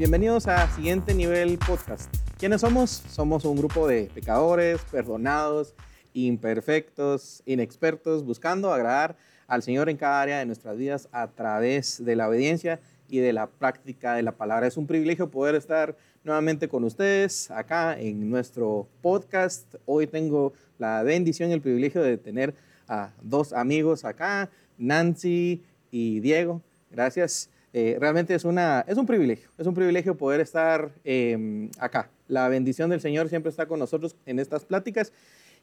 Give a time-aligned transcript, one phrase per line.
[0.00, 2.10] Bienvenidos a Siguiente Nivel Podcast.
[2.38, 3.02] ¿Quiénes somos?
[3.10, 5.74] Somos un grupo de pecadores, perdonados,
[6.14, 12.16] imperfectos, inexpertos, buscando agradar al Señor en cada área de nuestras vidas a través de
[12.16, 12.80] la obediencia
[13.10, 14.66] y de la práctica de la palabra.
[14.66, 15.94] Es un privilegio poder estar
[16.24, 19.74] nuevamente con ustedes acá en nuestro podcast.
[19.84, 22.54] Hoy tengo la bendición y el privilegio de tener
[22.88, 24.48] a dos amigos acá,
[24.78, 26.62] Nancy y Diego.
[26.90, 27.50] Gracias.
[27.72, 32.10] Eh, realmente es, una, es un privilegio, es un privilegio poder estar em, acá.
[32.26, 35.12] La bendición del Señor siempre está con nosotros en estas pláticas.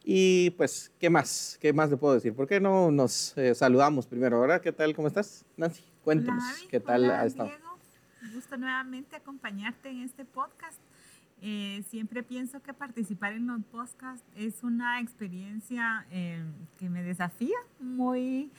[0.06, 1.58] Y pues, ¿qué más?
[1.60, 2.34] ¿Qué más le puedo decir?
[2.34, 4.62] ¿Por qué no nos eh, saludamos primero, verdad?
[4.62, 4.96] ¿Qué tal?
[4.96, 5.84] ¿Cómo estás, Nancy?
[6.02, 7.50] Cuéntanos, ¿qué tal ha estado?
[7.50, 7.78] Diego.
[8.24, 10.80] Un gusto nuevamente acompañarte en este podcast.
[11.42, 18.50] Eh, siempre pienso que participar en los podcasts es una experiencia que me desafía muy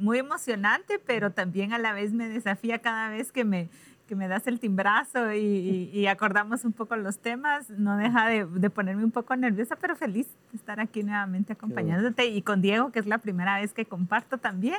[0.00, 3.68] muy emocionante, pero también a la vez me desafía cada vez que me,
[4.10, 7.70] que me das el timbrazo y, acordamos un poco los temas.
[7.70, 12.42] No deja de, ponerme un poco nerviosa, pero feliz de estar aquí nuevamente acompañándote y
[12.42, 14.78] con Diego, que es la primera vez que comparto también.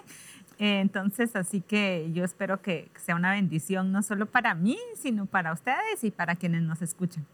[0.60, 5.54] entonces, así que yo espero que sea una bendición no solo para mí, sino para
[5.54, 7.26] ustedes y para quienes nos escuchan.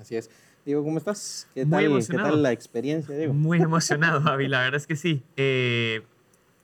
[0.00, 0.30] Así es.
[0.64, 1.48] Diego, ¿cómo estás?
[1.54, 3.34] ¿Qué tal, ¿qué tal la experiencia, Diego?
[3.34, 5.22] Muy emocionado, Javi, la verdad es que sí.
[5.36, 6.02] Eh,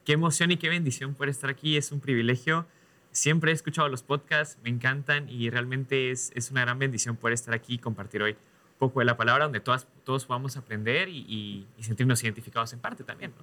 [0.08, 1.76] qué emoción y qué bendición por estar aquí.
[1.76, 2.64] Es un privilegio.
[3.12, 7.34] Siempre he escuchado los podcasts, me encantan y realmente es, es una gran bendición poder
[7.34, 11.10] estar aquí y compartir hoy un poco de la palabra donde todas, todos podamos aprender
[11.10, 13.34] y, sentirnos identificados en parte también.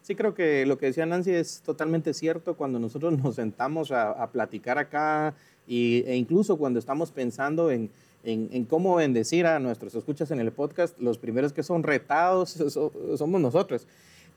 [0.00, 2.56] Sí, creo que lo que decía Nancy es totalmente cierto.
[2.56, 5.34] Cuando nosotros nos sentamos a, platicar acá
[5.66, 7.90] y, e incluso cuando estamos pensando en,
[8.24, 12.52] en, en, cómo bendecir a nuestros escuchas en el podcast, los primeros que son retados
[13.18, 13.86] somos nosotros.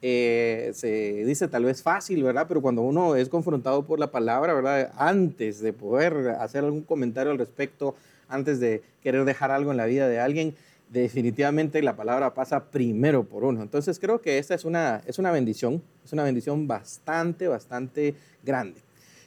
[0.01, 2.45] Eh, se dice tal vez fácil, ¿verdad?
[2.47, 4.91] Pero cuando uno es confrontado por la palabra, ¿verdad?
[4.95, 7.95] Antes de poder hacer algún comentario al respecto,
[8.29, 10.55] antes de querer dejar algo en la vida de alguien,
[10.89, 13.61] definitivamente la palabra pasa primero por uno.
[13.61, 18.79] Entonces creo que esta es una, es una bendición, es una bendición bastante, bastante grande.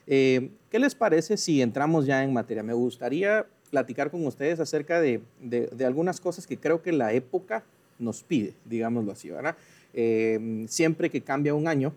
[0.07, 2.63] Eh, ¿Qué les parece si entramos ya en materia?
[2.63, 7.13] Me gustaría platicar con ustedes acerca de, de, de algunas cosas que creo que la
[7.13, 7.63] época
[7.99, 9.57] nos pide, digámoslo así, ¿verdad?
[9.95, 11.93] Em, siempre que cambia un año,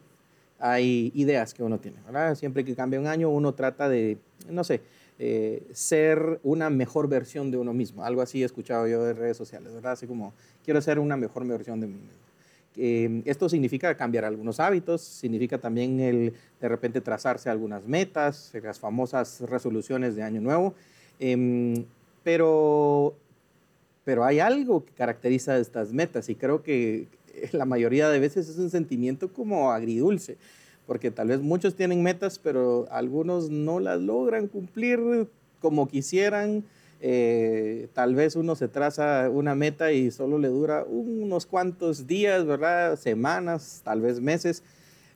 [0.59, 1.97] hay ideas que uno tiene.
[2.35, 4.17] Siempre que cambia un año, uno trata de,
[4.49, 4.81] no sé,
[5.19, 8.03] eh, ser una mejor versión de uno mismo.
[8.03, 9.93] Algo así he escuchado yo de redes sociales, ¿verdad?
[9.93, 10.33] Así como,
[10.63, 12.25] quiero ser una mejor versión de mí mismo.
[12.77, 18.79] Em, esto significa cambiar algunos hábitos, significa también el de repente trazarse algunas metas, las
[18.79, 20.73] famosas resoluciones de año nuevo,
[21.19, 21.85] em,
[22.23, 23.15] pero,
[24.03, 27.07] pero hay algo que caracteriza estas metas y creo que
[27.51, 30.37] la mayoría de veces es un sentimiento como agridulce,
[30.87, 35.27] porque tal vez muchos tienen metas, pero algunos no las logran cumplir
[35.59, 36.63] como quisieran.
[37.01, 42.45] Eh, tal vez uno se traza una meta y solo le dura unos cuantos días,
[42.45, 42.97] ¿verdad?
[42.97, 44.63] Semanas, tal vez meses.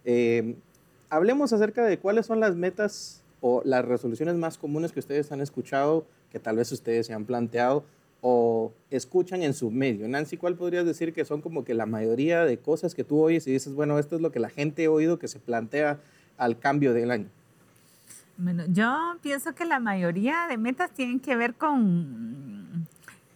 [0.06, 0.56] Eh,
[1.10, 5.42] hablemos acerca de cuáles son las metas o las resoluciones más comunes que ustedes han
[5.42, 7.84] escuchado, que tal vez ustedes se han planteado
[8.22, 10.08] o escuchan en su medio?
[10.08, 13.48] Nancy, ¿cuál podrías decir que son como que la mayoría de cosas que tú oyes
[13.48, 16.00] y dices, bueno, esto es lo que la gente ha oído que se plantea
[16.38, 17.28] al cambio del año?
[18.38, 22.88] Bueno, yo pienso que la mayoría de metas tienen que ver con,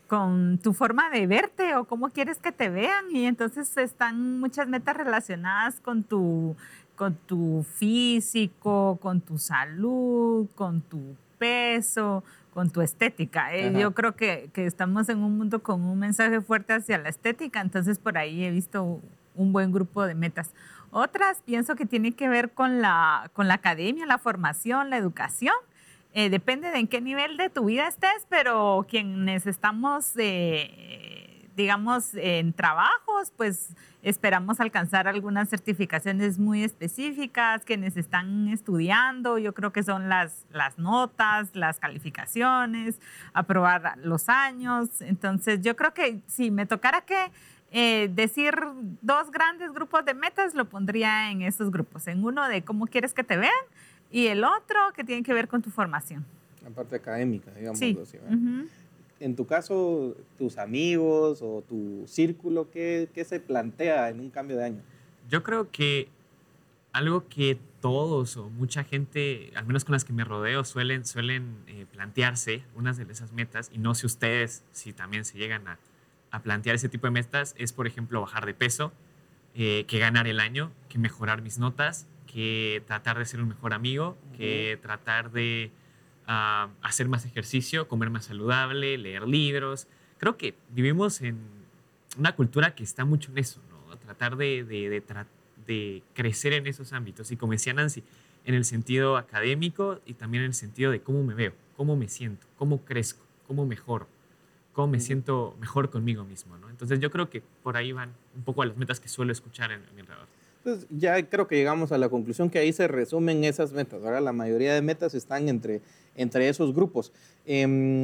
[0.07, 4.67] con tu forma de verte o cómo quieres que te vean y entonces están muchas
[4.67, 6.55] metas relacionadas con tu,
[6.95, 13.53] con tu físico, con tu salud, con tu peso, con tu estética.
[13.55, 17.09] Eh, yo creo que, que, estamos en un mundo con un mensaje fuerte hacia la
[17.09, 19.01] estética, entonces por ahí he visto
[19.35, 20.53] un buen grupo de metas.
[20.91, 25.55] Otras pienso que tiene que ver con la, con la academia, la formación, la educación.
[26.13, 32.13] Eh, depende de en qué nivel de tu vida estés, pero quienes estamos, eh, digamos,
[32.15, 39.81] en trabajos, pues Esperamos alcanzar algunas certificaciones muy específicas, quienes están estudiando, yo creo que
[39.81, 42.99] son las, las notas, las calificaciones,
[43.33, 44.89] aprobar los años.
[44.99, 47.31] Entonces, yo creo que si me tocara que
[47.71, 48.53] eh, decir
[49.01, 53.13] dos grandes grupos de metas, lo pondría en esos grupos, en uno de cómo quieres
[53.13, 53.53] que te vean
[54.11, 56.25] y el otro que tiene que ver con tu formación.
[56.61, 57.79] La parte académica, digamos.
[57.79, 57.97] Sí
[59.23, 64.57] en tu caso, tus amigos o tu círculo, ¿qué, ¿qué, se plantea en un cambio
[64.57, 64.81] de año?
[65.29, 66.09] Yo creo que
[66.91, 71.55] algo que todos o mucha gente, al menos con las que me rodeo, suelen, suelen
[71.67, 75.79] eh, plantearse, unas de esas metas, y no sé ustedes si también se llegan a,
[76.31, 78.91] a plantear ese tipo de metas, es, por ejemplo, bajar de peso,
[79.55, 83.73] eh, que ganar el año, que mejorar mis notas, que tratar de ser un mejor
[83.73, 85.71] amigo, que tratar de
[86.27, 89.87] a hacer más ejercicio, comer más saludable, leer libros.
[90.17, 91.37] Creo que vivimos en
[92.17, 93.97] una cultura que está mucho en eso, ¿no?
[93.97, 95.03] Tratar de, de,
[95.65, 97.31] de, crecer en esos ámbitos.
[97.31, 98.03] Y como decía Nancy,
[98.45, 102.09] en el sentido académico y también en el sentido de cómo me veo, cómo me
[102.09, 104.07] siento, cómo crezco, cómo mejoro,
[104.73, 106.69] cómo me siento mejor conmigo mismo, ¿no?
[106.69, 109.71] Entonces yo creo que por ahí van un poco a las metas que suelo escuchar
[109.71, 110.27] en, mi alrededor.
[110.57, 114.03] Entonces ya creo que llegamos a la conclusión que ahí se resumen esas metas.
[114.03, 115.81] Ahora la mayoría de metas están entre,
[116.15, 117.11] entre esos grupos.
[117.45, 118.03] Em,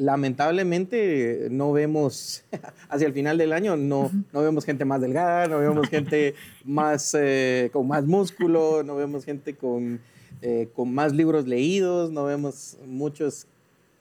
[0.00, 2.42] lamentablemente no vemos,
[2.88, 6.34] hacia el final del año, no, no vemos gente más delgada, no vemos gente
[6.64, 10.00] más, eh, con más músculo, no vemos gente con,
[10.40, 13.46] eh, con más libros leídos, no vemos muchos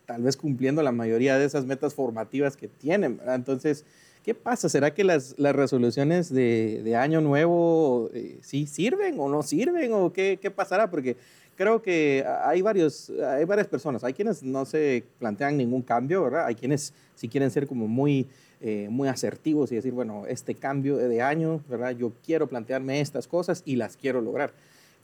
[0.06, 3.20] tal vez cumpliendo la mayoría de esas metas formativas que tienen.
[3.28, 3.86] Entonces,
[4.24, 4.68] ¿qué pasa?
[4.68, 9.94] ¿Será que las, las resoluciones de, de, año nuevo eh, sí sirven o no sirven?
[9.94, 10.90] ¿O qué, qué pasará?
[10.90, 11.16] Porque
[11.60, 14.06] creo que hay, varios, hay varias personas.
[14.06, 16.46] Hay quienes no se plantean ningún cambio, ¿verdad?
[16.46, 18.28] Hay quienes sí quieren ser como muy,
[18.62, 21.92] eh, muy asertivos y decir, bueno, este cambio de año, ¿verdad?
[21.92, 24.54] Yo quiero plantearme estas cosas y las quiero lograr.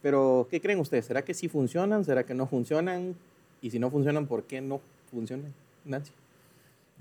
[0.01, 1.03] Pero, ¿qué creen ustedes?
[1.03, 2.05] ¿Será que sí funcionan?
[2.05, 3.15] ¿Será que no funcionan?
[3.61, 4.79] Y si no funcionan, ¿por qué no
[5.11, 5.53] funcionan?
[5.83, 6.13] Nancy.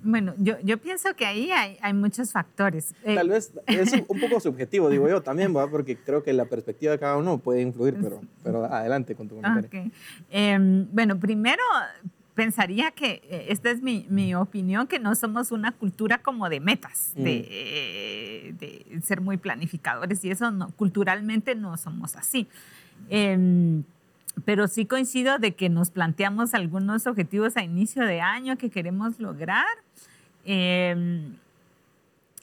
[0.04, 2.94] Bueno, yo, yo pienso que ahí hay, hay muchos factores.
[3.04, 5.70] Eh, Tal vez es un poco subjetivo, digo yo también, ¿verdad?
[5.70, 9.36] porque creo que la perspectiva de cada uno puede influir, pero, pero adelante con tu
[9.36, 9.90] comentario.
[10.30, 11.62] Em, bueno, primero
[12.34, 16.60] pensaría que eh, esta es mi, mi, opinión, que no somos una cultura como de
[16.60, 18.58] metas, de, mm.
[18.58, 22.46] de, ser muy planificadores y eso no, culturalmente no somos así.
[23.08, 23.82] Eh,
[24.44, 29.20] pero sí coincido de que nos planteamos algunos objetivos a inicio de año que queremos
[29.20, 29.64] lograr.
[30.44, 31.36] Em,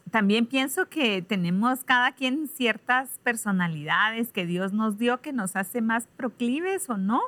[0.09, 5.81] también pienso que tenemos cada quien ciertas personalidades que Dios nos dio que nos hace
[5.81, 7.21] más proclives o no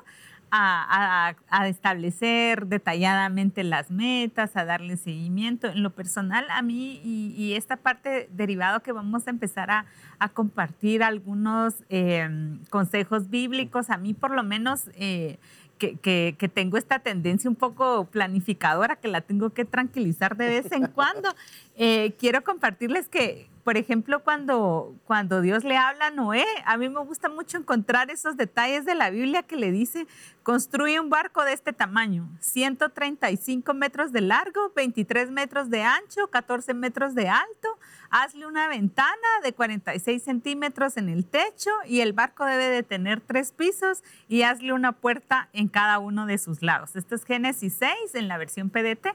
[0.55, 1.35] a,
[1.67, 5.67] establecer detalladamente las metas, a darle seguimiento.
[5.67, 9.85] En lo personal, a mí y, esta parte derivado que vamos a empezar a,
[10.33, 14.89] compartir algunos em, consejos bíblicos, a mí por lo menos...
[14.95, 15.37] Eh,
[15.77, 20.71] que, que, tengo esta tendencia un poco planificadora, que la tengo que tranquilizar de vez
[20.71, 21.29] en cuando.
[21.75, 26.89] Eh, quiero compartirles que por ejemplo, cuando, cuando Dios le habla a Noé, a mí
[26.89, 30.06] me gusta mucho encontrar esos detalles de la Biblia que le dice,
[30.44, 36.74] construye un barco de este tamaño, 135 metros de largo, 23 metros de ancho, 14
[36.74, 37.80] metros de alto,
[38.10, 43.21] hazle una ventana de 46 centímetros en el techo y el barco debe de tener
[43.21, 46.95] tres pisos y hazle una puerta en cada uno de sus lados.
[46.98, 49.07] Esto es Génesis 6 en la versión PDT.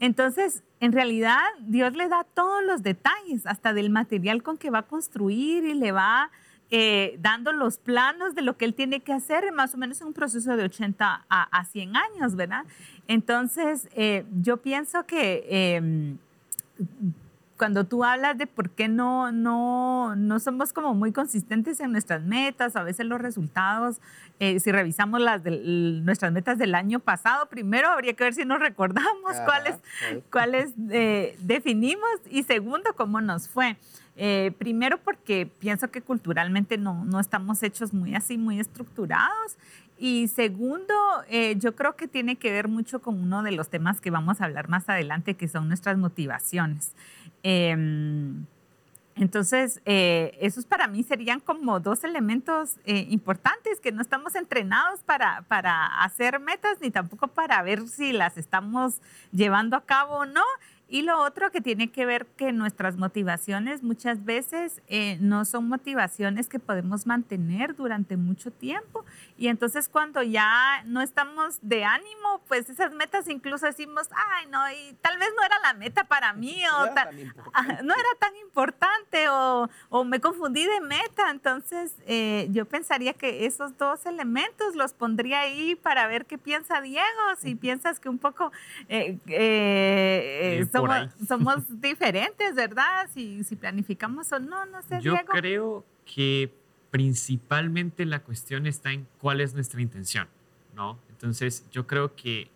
[0.00, 4.78] Entonces, en realidad, Dios le da todos los detalles, hasta del material con que va
[4.78, 6.30] a construir y le va
[6.70, 10.08] eh, dando los planos de lo que él tiene que hacer, más o menos en
[10.08, 12.64] un proceso de 80 a, 100 años, ¿verdad?
[13.08, 16.16] Entonces, eh, yo pienso que em,
[17.60, 22.22] cuando tú hablas de por qué no, no, no somos como muy consistentes en nuestras
[22.22, 24.00] metas, a veces los resultados,
[24.38, 25.60] eh, si revisamos las de,
[26.02, 29.76] nuestras metas del año pasado, primero habría que ver si nos recordamos cuáles,
[30.32, 33.76] cuáles eh, definimos y segundo, cómo nos fue.
[34.16, 39.58] Eh, primero porque pienso que culturalmente no, no estamos hechos muy así, muy estructurados.
[40.02, 40.94] Y segundo,
[41.56, 44.46] yo creo que tiene que ver mucho con uno de los temas que vamos a
[44.46, 46.94] hablar más adelante, que son nuestras motivaciones.
[47.42, 48.46] Em,
[49.16, 55.00] entonces, eh, esos para mí serían como dos elementos eh, importantes que no estamos entrenados
[55.00, 58.94] para, para hacer metas ni tampoco para ver si las estamos
[59.30, 60.44] llevando a cabo o no.
[60.90, 65.68] Y lo otro que tiene que ver que nuestras motivaciones muchas veces eh, no son
[65.68, 69.04] motivaciones que podemos mantener durante mucho tiempo.
[69.38, 74.58] Y entonces cuando ya no estamos de ánimo, pues esas metas incluso decimos, ay, no,
[74.68, 77.14] y tal vez no era la meta para mí o no, era, tan
[77.86, 81.30] no era tan importante o, o, me confundí de meta.
[81.30, 86.80] Entonces eh, yo pensaría que esos dos elementos los pondría ahí para ver qué piensa
[86.80, 87.06] Diego,
[87.38, 88.50] si piensas que un poco...
[88.88, 90.66] Eh, eh
[91.28, 93.08] somos, diferentes, ¿verdad?
[93.12, 95.00] Si, si, planificamos o no, no sé.
[95.00, 96.52] Yo creo que
[96.90, 100.28] principalmente la cuestión está en cuál es nuestra intención,
[100.74, 100.98] ¿no?
[101.08, 102.50] Entonces, yo creo que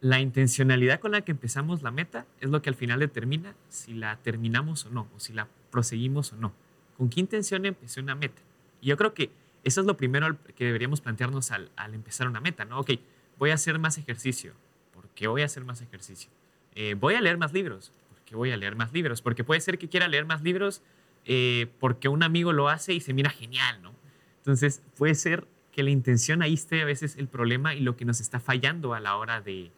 [0.00, 3.94] la intencionalidad con la que empezamos la meta es lo que al final determina si
[3.94, 6.52] la terminamos o no, o si la proseguimos o no.
[6.98, 8.42] ¿Con qué intención empecé una meta?
[8.80, 9.30] Y yo creo que
[9.64, 12.80] eso es lo primero que deberíamos plantearnos al, al empezar una meta, ¿no?
[12.80, 12.90] Ok,
[13.38, 14.52] voy a hacer más ejercicio.
[14.92, 16.30] ¿Por qué voy a hacer más ejercicio?
[16.74, 17.92] Eh, voy a leer más libros.
[18.08, 19.22] ¿Por qué voy a leer más libros?
[19.22, 20.82] Porque puede ser que quiera leer más libros
[21.26, 23.94] eh, porque un amigo lo hace y se mira genial, ¿no?
[24.38, 28.04] Entonces puede ser que la intención ahí esté a veces el problema y lo que
[28.04, 29.72] nos está fallando a la hora de,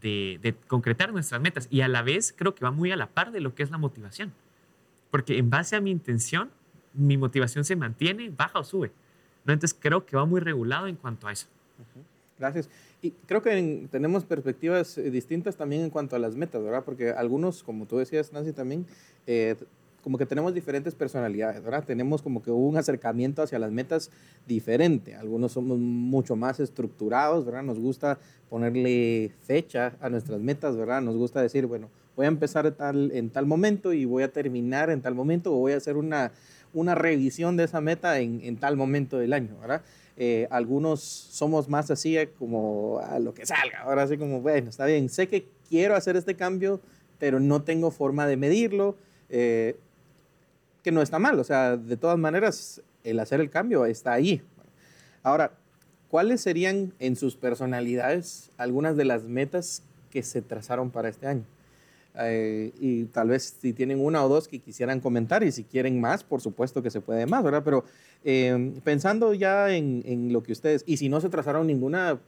[0.00, 1.68] de, concretar nuestras metas.
[1.70, 3.70] Y a la vez creo que va muy a la par de lo que es
[3.70, 4.32] la motivación.
[5.10, 6.50] Porque en base a mi intención,
[6.92, 8.92] mi motivación se mantiene, baja o sube.
[9.44, 9.52] ¿no?
[9.52, 11.46] Entonces creo que va muy regulado en cuanto a eso.
[12.38, 12.68] Gracias.
[13.02, 16.84] Y creo que tenemos perspectivas eh, distintas también en cuanto a las metas, ¿verdad?
[16.84, 18.84] Porque algunos, como tú decías, Nancy, también,
[19.26, 19.56] eh,
[20.02, 21.84] como que tenemos diferentes personalidades, ¿verdad?
[21.84, 24.10] Tenemos como que un acercamiento hacia las metas
[24.46, 25.14] diferente.
[25.14, 27.62] Algunos somos mucho más estructurados, ¿verdad?
[27.62, 28.18] Nos gusta
[28.50, 31.00] ponerle fecha a nuestras metas, ¿verdad?
[31.00, 34.90] Nos gusta decir, bueno, voy a empezar tal, en tal momento y voy a terminar
[34.90, 36.32] en tal momento o voy a hacer una,
[36.74, 39.82] una revisión de esa meta en, en tal momento del año, ¿verdad?
[40.22, 44.68] Eh, algunos somos más así eh, como a lo que salga, ahora así como, bueno,
[44.68, 46.78] está bien, sé que quiero hacer este cambio,
[47.18, 48.96] pero no tengo forma de medirlo.
[49.30, 49.76] Eh,
[50.82, 54.42] que no está mal, o sea, de todas maneras, el hacer el cambio está ahí.
[55.22, 55.52] Ahora,
[56.10, 61.44] ¿cuáles serían en sus personalidades algunas de las metas que se trazaron para este año?
[62.18, 66.00] Eh, y tal vez si tienen una o dos que quisieran comentar y si quieren
[66.00, 67.62] más, por supuesto que se puede más, ¿verdad?
[67.64, 67.84] Pero
[68.24, 72.20] eh, pensando ya en, en, lo que ustedes, y si no se trazaron ninguna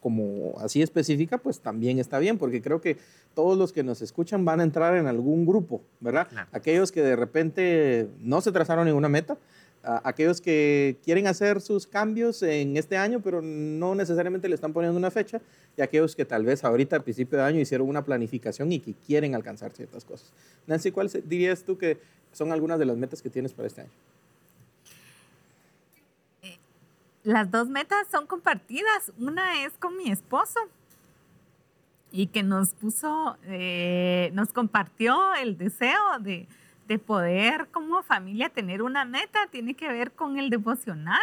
[0.00, 2.96] como así específica, pues también está bien, porque creo que
[3.34, 6.28] todos los que nos escuchan van a entrar en algún grupo, ¿verdad?
[6.52, 9.36] Aquellos que de repente no se trazaron ninguna meta,
[9.82, 14.98] aquellos que quieren hacer sus cambios en este año, pero no necesariamente le están poniendo
[14.98, 15.40] una fecha,
[15.76, 18.94] y aquellos que tal vez ahorita al principio de año hicieron una planificación y que
[18.94, 20.32] quieren alcanzar ciertas cosas.
[20.66, 21.98] Nancy, ¿cuál dirías tú que
[22.32, 23.90] son algunas de las metas que tienes para este año?
[27.28, 29.12] Las dos metas son compartidas.
[29.18, 30.60] Una es con mi esposo
[32.10, 36.48] y que nos puso, eh, nos compartió el deseo de,
[37.06, 39.46] poder como familia tener una meta.
[39.50, 41.20] Tiene que ver con el devocional.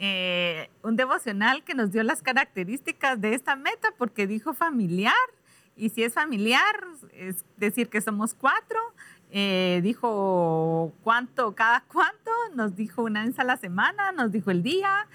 [0.00, 5.14] Eh, un devocional que nos dio las características de esta meta porque dijo familiar.
[5.76, 8.80] Y si es familiar, es decir que somos cuatro.
[9.30, 14.64] Eh, dijo cuánto, cada cuánto, nos dijo una vez a la semana, nos dijo el
[14.64, 15.06] día.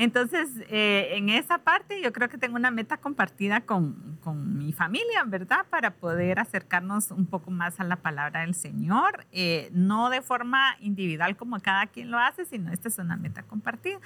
[0.00, 4.72] Entonces, eh, en esa parte yo creo que tengo una meta compartida con, con, mi
[4.72, 5.66] familia, ¿verdad?
[5.68, 10.74] Para poder acercarnos un poco más a la palabra del Señor, eh, no de forma
[10.80, 13.98] individual como cada quien lo hace, sino esta es una meta compartida.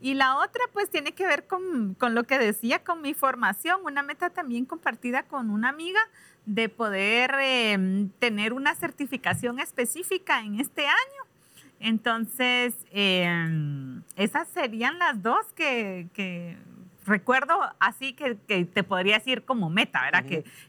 [0.00, 3.82] Y la otra, pues, tiene que ver con, con lo que decía, con mi formación,
[3.84, 6.00] una meta también compartida con una amiga
[6.46, 11.21] de poder em, tener una certificación específica en este año
[11.82, 16.56] entonces, em, esas serían las dos que,
[17.04, 20.24] recuerdo así que, te podría decir como meta, ¿verdad?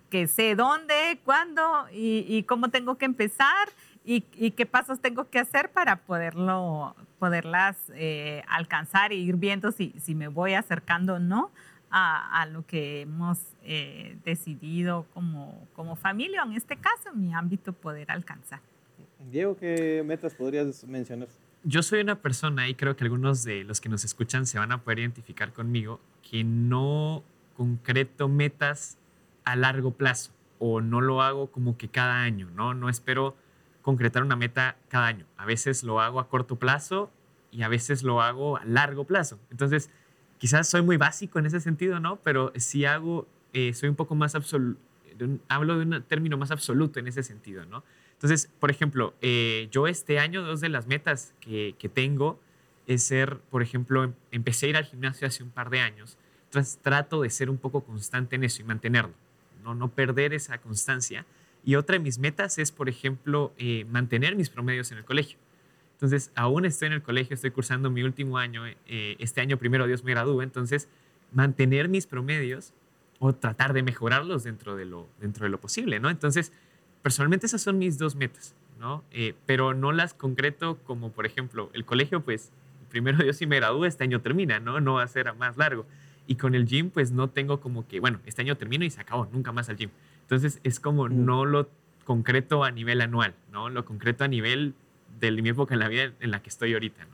[0.09, 3.69] que, sé dónde, cuándo y, cómo tengo que empezar
[4.03, 9.93] y, qué pasos tengo que hacer para poderlo, poderlas eh, alcanzar e ir viendo si,
[10.15, 11.51] me voy acercando o no
[11.91, 18.09] a, lo que hemos eh, decidido como, como familia, en este caso, mi ámbito, poder
[18.09, 18.61] alcanzar.
[19.31, 21.27] Diego, ¿qué metas podrías mencionar?
[21.63, 24.71] Yo soy una persona, y creo que algunos de los que nos escuchan se van
[24.71, 27.23] a poder identificar conmigo, que no
[27.55, 28.97] concreto metas
[29.45, 32.73] a largo plazo o no lo hago como que cada año, ¿no?
[32.73, 33.35] No espero
[33.81, 35.25] concretar una meta cada año.
[35.37, 37.11] A veces lo hago a corto plazo
[37.51, 39.39] y a veces lo hago a largo plazo.
[39.51, 39.89] Entonces,
[40.37, 42.17] quizás soy muy básico en ese sentido, ¿no?
[42.23, 44.79] Pero si hago, eh, soy un poco más absoluto,
[45.47, 47.83] hablo de un término más absoluto en ese sentido, ¿no?
[48.23, 52.39] Entonces, por ejemplo, eh, yo este año, dos de las metas que, tengo
[52.87, 56.17] es ser, por ejemplo, em, empecé a ir al gimnasio hace un par de años,
[56.45, 59.11] entonces trato de ser un poco constante en eso y mantenerlo,
[59.61, 61.25] no, no perder esa constancia.
[61.65, 65.37] Y otra de mis metas es, por ejemplo, eh, mantener mis promedios en el colegio.
[65.91, 69.85] Entonces, aún estoy en el colegio, estoy cursando mi último año, eh, este año primero
[69.85, 70.87] Dios me gradúe, entonces
[71.33, 72.71] mantener mis promedios
[73.19, 76.09] o tratar de mejorarlos dentro de lo, dentro de lo posible, ¿no?
[76.09, 76.53] Entonces,
[77.03, 79.03] personalmente esas son mis dos metas, ¿no?
[79.11, 82.51] Eh, pero no las concreto como, por ejemplo, el colegio, pues,
[82.89, 84.79] primero Dios si me gradúo, este año termina, ¿no?
[84.79, 85.85] No va a ser más largo.
[86.25, 89.01] Y con el gym, pues, no tengo como que, bueno, este año termino y se
[89.01, 89.91] acabó, nunca más al gym.
[90.21, 91.25] Entonces, es como mm.
[91.25, 91.69] no lo
[92.05, 93.69] concreto a nivel anual, ¿no?
[93.69, 94.73] Lo concreto a nivel
[95.19, 97.11] de mi época en la vida en la que estoy ahorita, ¿no?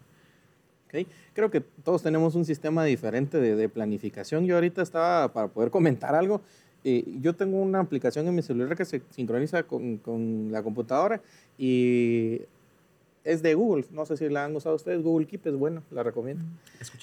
[0.87, 1.05] Okay.
[1.33, 4.47] Creo que todos tenemos un sistema diferente de, de, planificación.
[4.47, 6.41] Yo ahorita estaba, para poder comentar algo,
[6.83, 11.21] eh, yo tengo una aplicación en mi celular que se sincroniza con, con, la computadora
[11.57, 12.41] y
[13.23, 13.85] es de Google.
[13.91, 15.03] No sé si la han usado ustedes.
[15.03, 16.43] Google Keep es bueno, la recomiendo.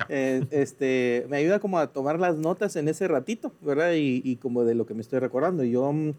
[0.09, 3.93] Eh, este, me ayuda como a tomar las notas en ese ratito, ¿verdad?
[3.93, 5.63] Y, y, como de lo que me estoy recordando.
[5.63, 6.13] Yo, mm,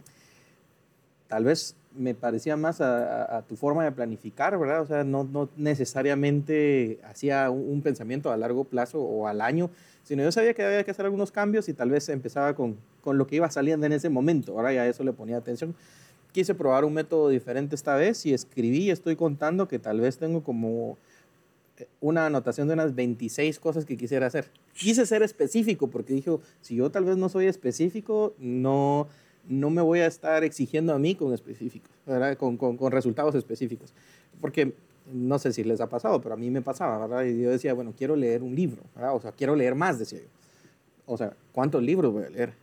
[1.28, 4.82] tal vez me parecía más a, tu forma de planificar, ¿verdad?
[4.82, 9.72] O sea, no, no necesariamente hacía un, un, pensamiento a largo plazo o al año,
[10.08, 13.18] sino yo sabía que había que hacer algunos cambios y tal vez empezaba con, con
[13.18, 14.54] lo que iba saliendo en ese momento.
[14.54, 15.76] Ahora ya eso le ponía atención.
[16.32, 20.18] Quise probar un método diferente esta vez y escribí y estoy contando que tal vez
[20.18, 20.98] tengo como
[21.78, 24.46] eh, una anotación de unas 26 cosas que quisiera hacer.
[24.74, 29.10] Quise ser específico porque dije, si yo tal vez no soy específico, no,
[29.50, 31.92] no me voy a estar exigiendo a mí con específicos,
[32.38, 33.94] Con, con, con resultados específicos.
[34.40, 34.74] Porque
[35.12, 37.26] no sé si les ha pasado, pero a mí me pasaba, ¿verdad?
[37.26, 39.16] Y yo decía, bueno, quiero leer un libro, ¿verdad?
[39.16, 40.28] O sea, quiero leer más, decía yo.
[41.06, 42.54] O sea, ¿cuántos libros voy a leer?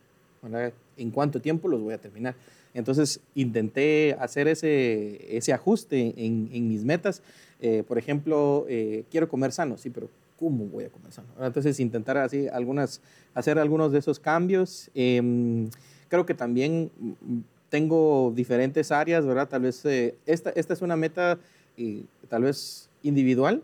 [0.97, 2.35] ¿En cuánto tiempo los voy a terminar?
[2.73, 7.21] Entonces, intenté hacer ese, ese ajuste en, en mis metas.
[7.61, 11.29] Eh, por ejemplo, eh, quiero comer sano, sí, pero ¿cómo voy a comer sano?
[11.39, 13.01] Entonces, intentar así algunas,
[13.33, 14.91] hacer algunos de esos cambios.
[14.93, 15.69] Em,
[16.09, 19.47] creo que también mm, tengo diferentes áreas, ¿verdad?
[19.47, 21.39] Tal vez eh, esta, esta es una meta
[21.77, 23.63] y tal vez individual,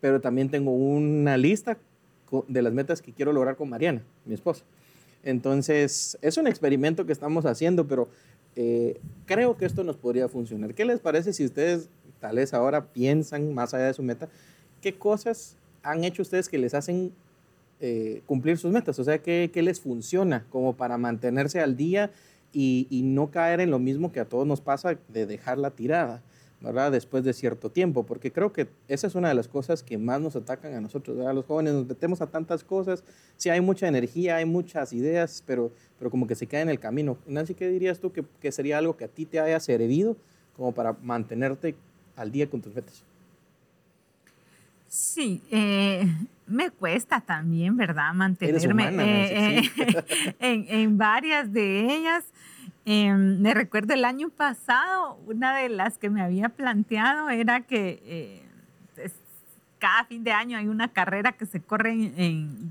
[0.00, 1.78] pero también tengo una lista
[2.48, 4.64] de las metas que quiero lograr con Mariana, mi esposa.
[5.22, 8.08] Entonces, es un experimento que estamos haciendo, pero
[8.56, 10.74] eh, creo que esto nos podría funcionar.
[10.74, 11.88] ¿Qué les parece si ustedes
[12.20, 14.28] tal vez ahora piensan más allá de su meta?
[14.80, 17.12] ¿Qué cosas han hecho ustedes que les hacen
[17.80, 18.98] eh, cumplir sus metas?
[18.98, 22.10] O sea, ¿qué, ¿qué, les funciona como para mantenerse al día
[22.52, 25.70] y, y no caer en lo mismo que a todos nos pasa de dejar la
[25.70, 26.22] tirada?
[26.64, 26.90] ¿Verdad?
[26.90, 30.20] Después de cierto tiempo, porque creo que esa es una de las cosas que más
[30.20, 33.04] nos atacan a nosotros, a los jóvenes nos metemos a tantas cosas,
[33.36, 36.80] sí hay mucha energía, hay muchas ideas, pero, pero como que se queda en el
[36.80, 37.18] camino.
[37.26, 40.16] Nancy, ¿qué dirías tú que, que sería algo que a ti te haya servido
[40.56, 41.76] como para mantenerte
[42.16, 43.04] al día con tus metas?
[44.88, 46.06] Sí, eh,
[46.46, 48.14] me cuesta también, ¿verdad?
[48.14, 49.62] Mantenerme eh,
[50.38, 52.24] en, en, varias de ellas.
[52.86, 58.02] Em, me recuerdo el año pasado, una de las que me había planteado era que
[58.04, 58.44] eh,
[59.78, 62.14] cada fin de año hay una carrera que se corre en,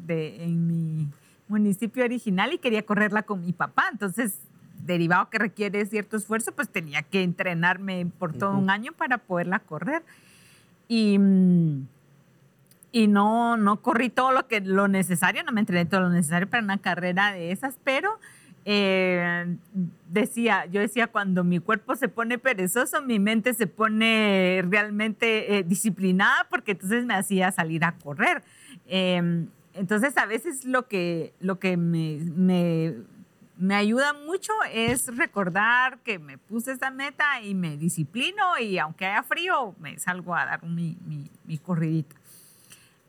[0.07, 1.07] en, mi
[1.47, 3.85] municipio original y quería correrla con mi papá.
[3.91, 4.39] Entonces,
[4.83, 9.59] derivado que requiere cierto esfuerzo, pues tenía que entrenarme por todo un año para poderla
[9.59, 10.03] correr.
[10.87, 11.19] Y,
[12.91, 16.49] y no, no corrí todo lo, que, lo necesario, no me entrené todo lo necesario
[16.49, 18.19] para una carrera de esas, pero
[18.65, 19.57] eh,
[20.09, 25.63] decía, yo decía, cuando mi cuerpo se pone perezoso, mi mente se pone realmente eh,
[25.63, 28.43] disciplinada porque entonces me hacía salir a correr.
[28.87, 32.93] Em, entonces a veces lo que, lo que me, me,
[33.57, 39.05] me, ayuda mucho es recordar que me puse esa meta y me disciplino y aunque
[39.05, 42.15] haya frío, me salgo a dar mi, mi, mi corridita.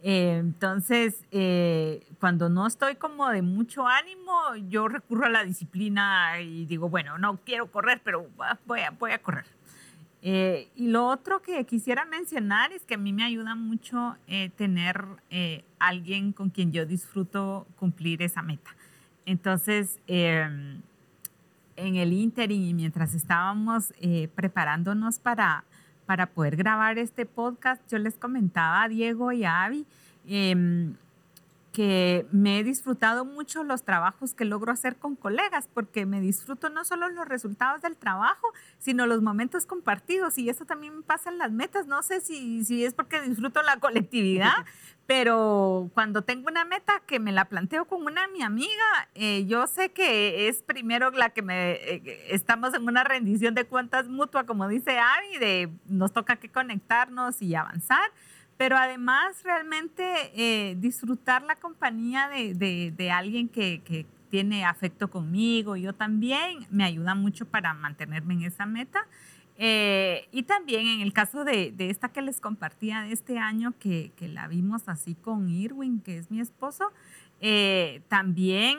[0.07, 6.43] Eh, entonces, eh, cuando no estoy como de mucho ánimo, yo recurro a la disciplina
[6.43, 8.29] y digo, bueno, no quiero correr, pero
[8.67, 9.47] voy a, voy a correr.
[10.21, 14.19] Eh, y lo otro que quisiera mencionar es que a mí me ayuda mucho
[14.57, 15.07] tener
[15.79, 18.77] alguien con quien yo disfruto cumplir esa meta.
[19.25, 20.83] Entonces, em,
[21.77, 23.95] en el interim y mientras estábamos
[24.35, 25.65] preparándonos para
[26.07, 29.87] para poder grabar este podcast, yo les comentaba a Diego y a Avi
[30.27, 30.95] em,
[31.75, 36.71] que me he disfrutado mucho los trabajos que logro hacer con colegas, porque me disfruto
[36.71, 38.47] no solo los resultados del trabajo,
[38.79, 40.39] sino los momentos compartidos.
[40.39, 41.89] Y eso también me pasa en las metas.
[41.89, 44.53] No sé si, si es porque disfruto la colectividad,
[45.07, 49.67] pero cuando tengo una meta que me la planteo con una mi amiga, eh, yo
[49.67, 54.47] sé que es primero la que me eh, estamos en una rendición de cuentas mutua,
[54.47, 58.13] como dice Ari, de nos toca que conectarnos y avanzar,
[58.65, 60.03] pero además realmente
[60.35, 62.55] eh, disfrutar la compañía de,
[62.97, 68.45] de, alguien que, que, tiene afecto conmigo, yo también, me ayuda mucho para mantenerme en
[68.45, 69.07] esa meta.
[69.59, 73.75] Eh, y también en el caso de, de, esta que les compartía de este año,
[73.79, 76.91] que, que, la vimos así con Irwin, que es mi esposo,
[77.43, 78.79] eh, también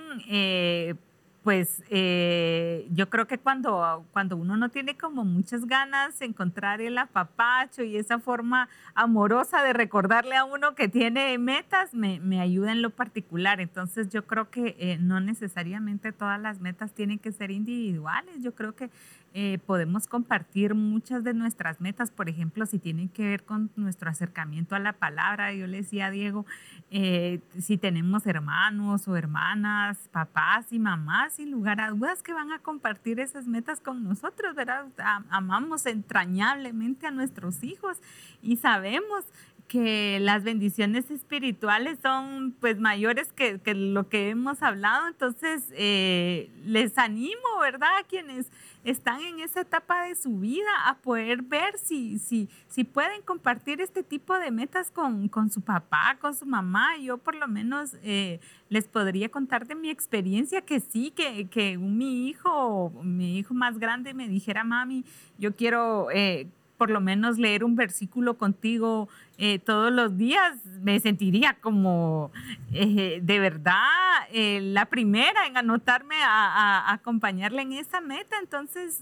[1.45, 6.81] pues eh, yo creo que cuando, cuando uno no tiene como muchas ganas de encontrar
[6.81, 12.41] el apapacho y esa forma amorosa de recordarle a uno que tiene metas, me, me
[12.41, 13.62] ayuda en lo particular.
[13.62, 18.41] Entonces yo creo que eh, no necesariamente todas las metas tienen que ser individuales.
[18.41, 18.89] Yo creo que
[19.38, 24.10] eh, podemos compartir muchas de nuestras metas, por ejemplo, si tienen que ver con nuestro
[24.10, 25.53] acercamiento a la palabra.
[25.53, 26.45] Yo le decía a Diego,
[26.89, 32.52] eh, si tenemos hermanos o hermanas, papás y mamás, sin lugar a dudas que van
[32.54, 34.86] a compartir esas metas con nosotros, ¿verdad?
[35.30, 37.98] Amamos entrañablemente a nuestros hijos
[38.41, 39.26] y sabemos
[39.67, 45.08] que las bendiciones espirituales son pues mayores que, que lo que hemos hablado.
[45.08, 47.97] Entonces, eh, les animo, ¿verdad?
[47.99, 48.47] A quienes
[48.84, 53.82] están en esa etapa de su vida a poder ver si, si, si pueden compartir
[53.82, 56.97] este tipo de metas con, con su papá, con su mamá.
[56.97, 61.78] Yo por lo menos eh, les podría contar de mi experiencia que sí, que, que
[61.80, 65.04] mi hijo, mi hijo más grande me dijera, mami,
[65.39, 66.10] yo quiero...
[66.12, 69.07] Eh, por lo menos leer un versículo contigo
[69.38, 72.31] eh, todos los días, me sentiría como
[72.71, 73.83] eh, de verdad
[74.31, 78.38] eh, la primera en anotarme a, acompañarle en esa meta.
[78.41, 79.01] Entonces,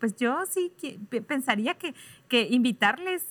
[0.00, 0.72] pues yo sí
[1.26, 1.94] pensaría que,
[2.28, 3.24] que invitarles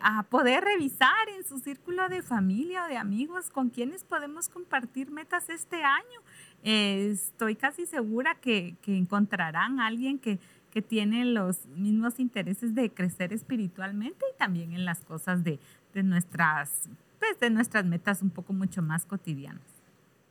[0.00, 5.10] a poder revisar en su círculo de familia o de amigos con quienes podemos compartir
[5.10, 6.20] metas este año.
[6.62, 10.38] estoy casi segura que, que encontrarán a alguien que
[10.76, 15.58] que tienen los mismos intereses de crecer espiritualmente y también en las cosas de,
[15.94, 19.62] de nuestras, pues, de nuestras metas un poco mucho más cotidianas.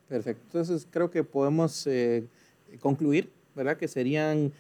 [0.08, 0.44] Perfecto.
[0.46, 2.28] Entonces creo que podemos eh,
[2.80, 3.76] concluir, ¿verdad?
[3.76, 4.54] Que serían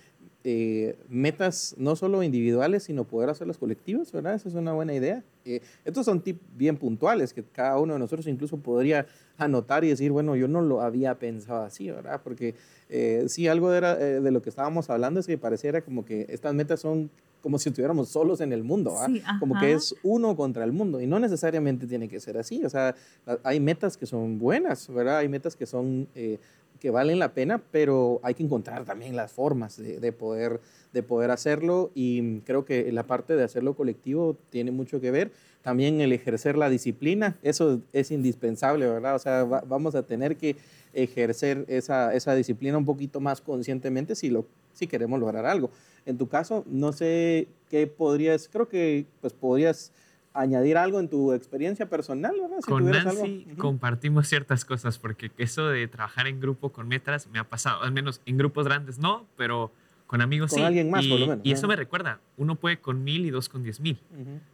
[0.43, 4.33] eh, metas no solo individuales, sino poder hacerlas colectivas, ¿verdad?
[4.33, 5.23] Esa es una buena idea.
[5.45, 9.05] Eh, estos son tips bien puntuales que cada uno de nosotros incluso podría
[9.37, 12.21] anotar y decir, bueno, yo no lo había pensado así, ¿verdad?
[12.23, 12.55] Porque
[12.89, 16.25] eh, sí, algo era, eh, de lo que estábamos hablando es que pareciera como que
[16.29, 17.09] estas metas son
[17.45, 18.95] como si estuviéramos solos en el mundo,
[19.39, 22.69] como que es uno contra el mundo y no necesariamente tiene que ser así, o
[22.71, 22.95] sea,
[23.43, 25.17] hay metas que son buenas, ¿verdad?
[25.19, 26.39] Hay metas que son eh,
[26.79, 30.61] que valen la pena, pero hay que encontrar también las formas de, de, poder,
[30.93, 35.31] de poder hacerlo y creo que la parte de hacerlo colectivo tiene mucho que ver.
[35.61, 39.15] También el ejercer la disciplina, eso es indispensable, ¿verdad?
[39.15, 40.55] O sea, vamos a tener que
[40.93, 45.71] ejercer esa, esa disciplina un poquito más conscientemente si, lo, si queremos lograr algo.
[46.05, 49.91] En tu caso, no sé qué podrías, creo que pues podrías
[50.35, 52.59] añadir algo en tu experiencia personal, ¿verdad?
[52.67, 57.45] con Nancy compartimos ciertas cosas, porque eso de trabajar en grupo con metas me ha
[57.45, 59.71] pasado, al menos en grupos grandes no, pero
[60.07, 60.65] con amigos con sí.
[60.65, 61.45] alguien más, y, por lo menos.
[61.45, 63.97] Y eso me recuerda, uno puede con mil y dos con diez mil,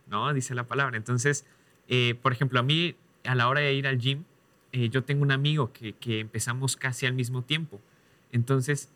[0.08, 0.34] ¿no?
[0.34, 0.98] Dice la palabra.
[0.98, 1.46] Entonces,
[1.88, 4.24] eh, por ejemplo, a mí a la hora de ir al gym,
[4.72, 7.82] eh, yo tengo un amigo que, que, empezamos casi al mismo tiempo.
[8.32, 8.90] Entonces,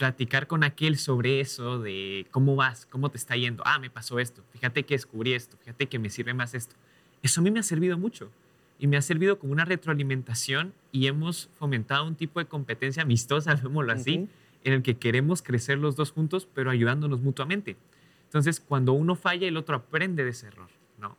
[0.00, 3.62] platicar con aquel sobre eso, de cómo vas, cómo te está yendo.
[3.66, 6.74] Ah, me pasó esto, fíjate que descubrí esto, fíjate que me sirve más esto.
[7.22, 8.30] Eso a mí me ha servido mucho
[8.78, 13.54] y me ha servido como una retroalimentación y hemos fomentado un tipo de competencia amistosa,
[13.56, 14.26] llamémoslo así,
[14.64, 17.76] en el que queremos crecer los dos juntos, pero ayudándonos mutuamente.
[18.24, 21.18] Entonces, cuando uno falla, el otro aprende de ese error, ¿no?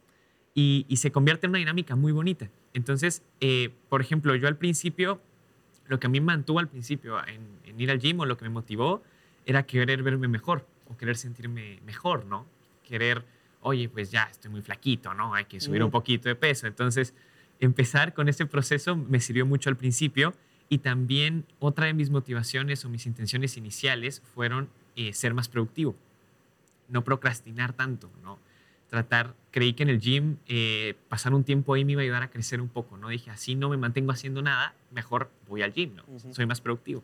[0.56, 2.50] Y, y se convierte en una dinámica muy bonita.
[2.74, 5.22] Entonces, eh, por ejemplo, yo al principio,
[5.92, 8.46] lo que a mí me mantuvo al principio en, ir al gym o lo que
[8.46, 9.04] me motivó
[9.46, 12.46] era querer verme mejor o querer sentirme mejor, ¿no?
[12.88, 13.26] Querer,
[13.60, 15.34] oye, pues ya estoy muy flaquito, ¿no?
[15.34, 16.66] Hay que subir un poquito de peso.
[16.66, 17.14] Entonces,
[17.60, 20.34] empezar con ese proceso me sirvió mucho al principio
[20.70, 25.94] y también otra de mis motivaciones o mis intenciones iniciales fueron eh, ser más productivo,
[26.88, 28.40] no procrastinar tanto, ¿no?
[28.88, 32.24] tratar, creí que en el gym eh, pasar un tiempo ahí me iba a ayudar
[32.24, 33.10] a crecer un poco, ¿no?
[33.10, 36.04] Dije, así no me mantengo haciendo nada, mejor voy al gym, ¿no?
[36.32, 37.04] Soy más productivo.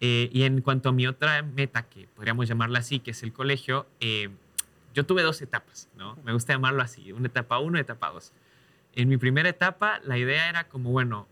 [0.00, 3.32] Eh, y en cuanto a mi otra meta, que podríamos llamarla así, que es el
[3.32, 4.28] colegio, eh,
[4.94, 6.16] yo tuve dos etapas, ¿no?
[6.24, 8.32] Me gusta llamarlo así, una etapa uno, etapa dos.
[8.94, 11.28] En mi primera etapa, la idea era como, bueno,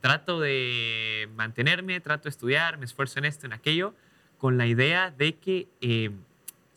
[0.00, 3.94] trato de mantenerme, trato de estudiar, me esfuerzo en esto, en aquello,
[4.38, 5.68] con la idea de que,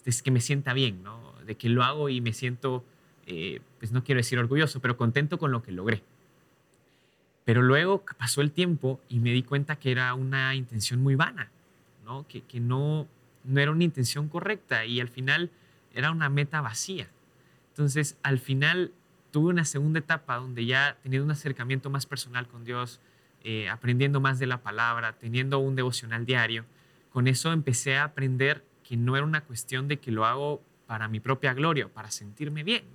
[0.05, 1.29] es que me sienta bien, ¿no?
[1.49, 2.85] de que lo hago y me siento,
[3.31, 6.01] eh, pues no quiero decir orgulloso, pero contento con lo que logré.
[7.45, 11.51] Pero luego pasó el tiempo y me di cuenta que era una intención muy vana,
[12.03, 12.25] ¿no?
[12.27, 13.07] Que, no,
[13.55, 15.51] era una intención correcta y al final
[15.93, 17.07] era una meta vacía.
[17.69, 18.91] Entonces, al final
[19.29, 22.99] tuve una segunda etapa donde ya teniendo un acercamiento más personal con Dios,
[23.43, 26.65] eh, aprendiendo más de la palabra, teniendo un devocional diario,
[27.11, 31.07] con eso empecé a aprender que no era una cuestión de que lo hago para
[31.07, 32.85] mi propia gloria, para sentirme bien.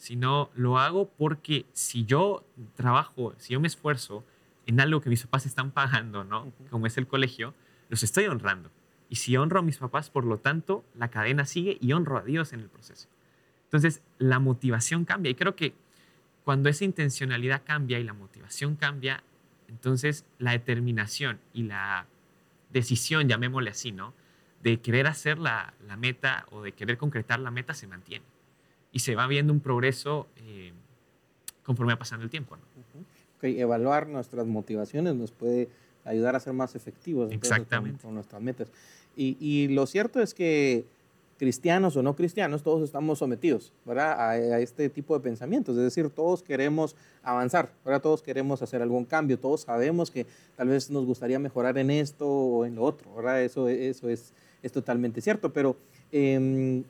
[0.00, 2.42] Sino lo hago porque si yo
[2.74, 4.24] trabajo, si yo me esfuerzo
[4.64, 6.50] en algo que mis papás están pagando, ¿no?
[6.70, 7.52] Como es el colegio,
[7.90, 8.70] los estoy honrando.
[9.10, 12.22] Y si honro a mis papás, por lo tanto, la cadena sigue y honro a
[12.22, 13.08] Dios en el proceso.
[13.64, 15.30] Entonces, la motivación cambia.
[15.30, 15.74] Y creo que
[16.44, 19.22] cuando esa intencionalidad cambia y la motivación cambia,
[19.68, 22.06] entonces la determinación y la
[22.72, 24.14] decisión, llamémosle así, ¿no?
[24.62, 28.24] de querer hacer la, la, meta o de querer concretar la meta se mantiene.
[28.92, 30.72] Y se va viendo un progreso eh,
[31.62, 32.56] conforme va pasando el tiempo.
[32.56, 32.62] ¿no?
[33.42, 35.68] Evaluar nuestras motivaciones nos puede
[36.04, 38.02] ayudar a ser más efectivos Exactamente.
[38.02, 38.70] Con, nuestras metas.
[39.16, 40.84] Y, y, lo cierto es que
[41.38, 44.12] cristianos o no cristianos, todos estamos sometidos ¿verdad?
[44.12, 45.76] A, a, este tipo de pensamientos.
[45.76, 48.02] Es decir, todos queremos avanzar, ¿verdad?
[48.02, 50.26] todos queremos hacer algún cambio, todos sabemos que
[50.56, 53.14] tal vez nos gustaría mejorar en esto o en lo otro.
[53.14, 53.42] ¿verdad?
[53.42, 55.76] Eso, eso es, es totalmente cierto, pero
[56.12, 56.82] eh,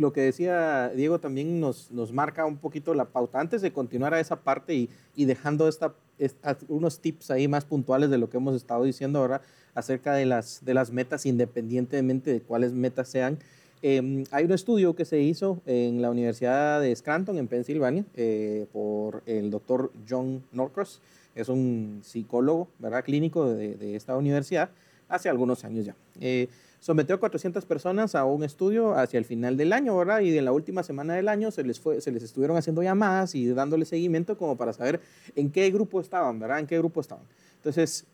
[0.00, 3.38] lo que decía Diego también nos, nos marca un poquito la pauta.
[3.38, 7.64] Antes de continuar a esa parte y, y dejando esta, esta, unos tips ahí más
[7.66, 9.42] puntuales de lo que hemos estado diciendo ahora
[9.74, 13.38] acerca de las, de las metas, independientemente de cuáles metas sean,
[13.82, 18.66] eh, hay un estudio que se hizo en la Universidad de Scranton, en Pensilvania, eh,
[18.72, 21.00] por el doctor John Norcross,
[21.34, 23.04] es un psicólogo ¿verdad?
[23.04, 24.70] clínico de, de esta universidad,
[25.08, 25.94] hace algunos años ya.
[26.20, 26.48] Eh,
[26.80, 30.20] sometió a 400 personas a un estudio hacia el final del año, ¿verdad?
[30.20, 33.34] Y en la última semana del año se les, fue, se les estuvieron haciendo llamadas
[33.34, 35.00] y dándole seguimiento como para saber
[35.36, 36.58] en qué grupo estaban, ¿verdad?
[36.58, 37.24] En qué grupo estaban.
[37.56, 38.06] Entonces,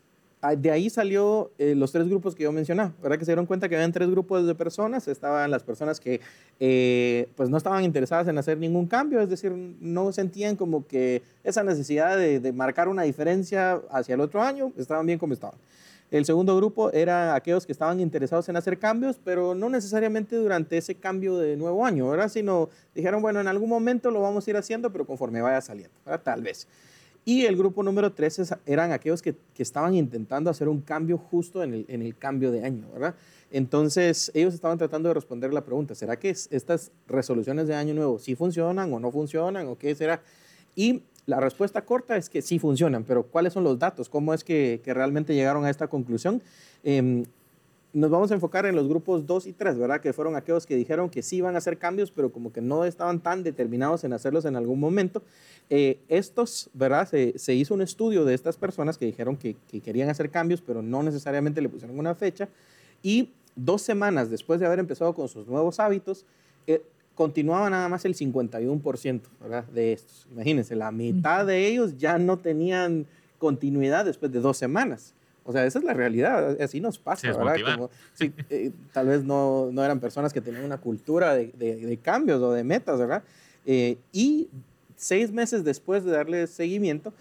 [0.57, 3.17] de ahí salió eh, los tres grupos que yo mencionaba, ¿verdad?
[3.17, 5.07] Que se dieron cuenta que habían tres grupos de personas.
[5.07, 6.21] Estaban las personas que
[6.59, 11.23] eh, pues no estaban interesadas en hacer ningún cambio, es decir, no sentían como que
[11.43, 15.57] esa necesidad de, de marcar una diferencia hacia el otro año, estaban bien como estaban.
[16.09, 20.77] El segundo grupo era aquellos que estaban interesados en hacer cambios, pero no necesariamente durante
[20.77, 22.29] ese cambio de nuevo año, ¿verdad?
[22.29, 25.93] Sino dijeron, bueno, en algún momento lo vamos a ir haciendo, pero conforme vaya saliendo,
[26.05, 26.21] ¿verdad?
[26.23, 26.67] Tal vez.
[27.25, 31.17] Y el grupo número tres es, eran aquellos que, que, estaban intentando hacer un cambio
[31.17, 33.15] justo en el, en el, cambio de año, ¿verdad?
[33.51, 38.17] Entonces, ellos estaban tratando de responder la pregunta, ¿será que estas resoluciones de año nuevo
[38.17, 40.21] sí funcionan o no funcionan o qué será?
[40.73, 44.09] Y la respuesta corta es que sí funcionan, pero ¿cuáles son los datos?
[44.09, 46.41] ¿Cómo es que, realmente llegaron a esta conclusión?
[46.83, 47.25] Eh,
[47.93, 49.99] nos vamos a enfocar en los grupos 2 y 3, ¿verdad?
[49.99, 52.85] Que fueron aquellos que dijeron que sí iban a hacer cambios, pero como que no
[52.85, 55.21] estaban tan determinados en hacerlos en algún momento.
[55.69, 57.09] Eh, estos, ¿verdad?
[57.09, 60.81] Se, hizo un estudio de estas personas que dijeron que, que, querían hacer cambios, pero
[60.81, 62.47] no necesariamente le pusieron una fecha.
[63.03, 66.25] Y dos semanas después de haber empezado con sus nuevos hábitos,
[66.67, 66.83] eh,
[67.17, 69.65] continuaba nada más el 51% ¿verdad?
[69.65, 70.27] de estos.
[70.31, 73.07] Imagínense, la mitad de ellos ya no tenían
[73.39, 75.13] continuidad después de dos semanas.
[75.43, 77.55] O sea, esa es la realidad, así nos pasa, ¿verdad?
[77.63, 81.77] Como, sí, eh, tal vez no, no, eran personas que tenían una cultura de, de,
[81.77, 83.23] de cambios o de metas, ¿verdad?
[83.65, 84.49] Eh, y
[84.97, 87.13] seis meses después de darle seguimiento,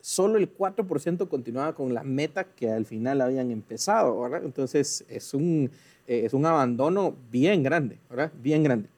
[0.00, 4.42] solo el 4% continuaba con la meta que al final habían empezado, ¿verdad?
[4.44, 5.70] Entonces, es un,
[6.06, 8.32] eh, es un abandono bien grande, ¿verdad?
[8.42, 8.88] Bien grande.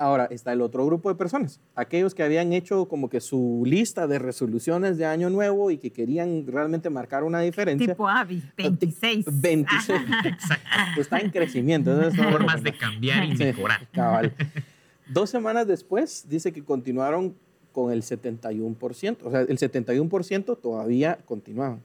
[0.00, 4.06] Ahora está el otro grupo de personas, aquellos que habían hecho como que su lista
[4.06, 7.88] de resoluciones de año nuevo y que querían realmente marcar una diferencia.
[7.88, 9.26] Tipo AVI, 26.
[9.30, 11.00] 26, exacto.
[11.02, 11.92] Está en crecimiento.
[11.92, 13.86] Entonces, Formas de cambiar y mejorar.
[13.92, 14.32] Cabal.
[15.06, 17.34] Dos semanas después dice que continuaron
[17.72, 21.82] con el 71%, o sea, el 71% todavía continuaban.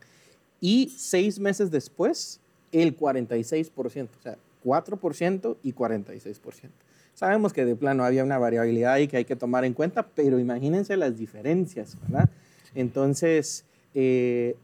[0.61, 2.39] Y seis meses después,
[2.71, 6.69] el 46%, o sea, 4% y 46%.
[7.15, 10.37] Sabemos que de plano había una variabilidad ahí que hay que tomar en cuenta, pero
[10.37, 12.29] imagínense las diferencias, ¿verdad?
[12.75, 14.57] Entonces, eh,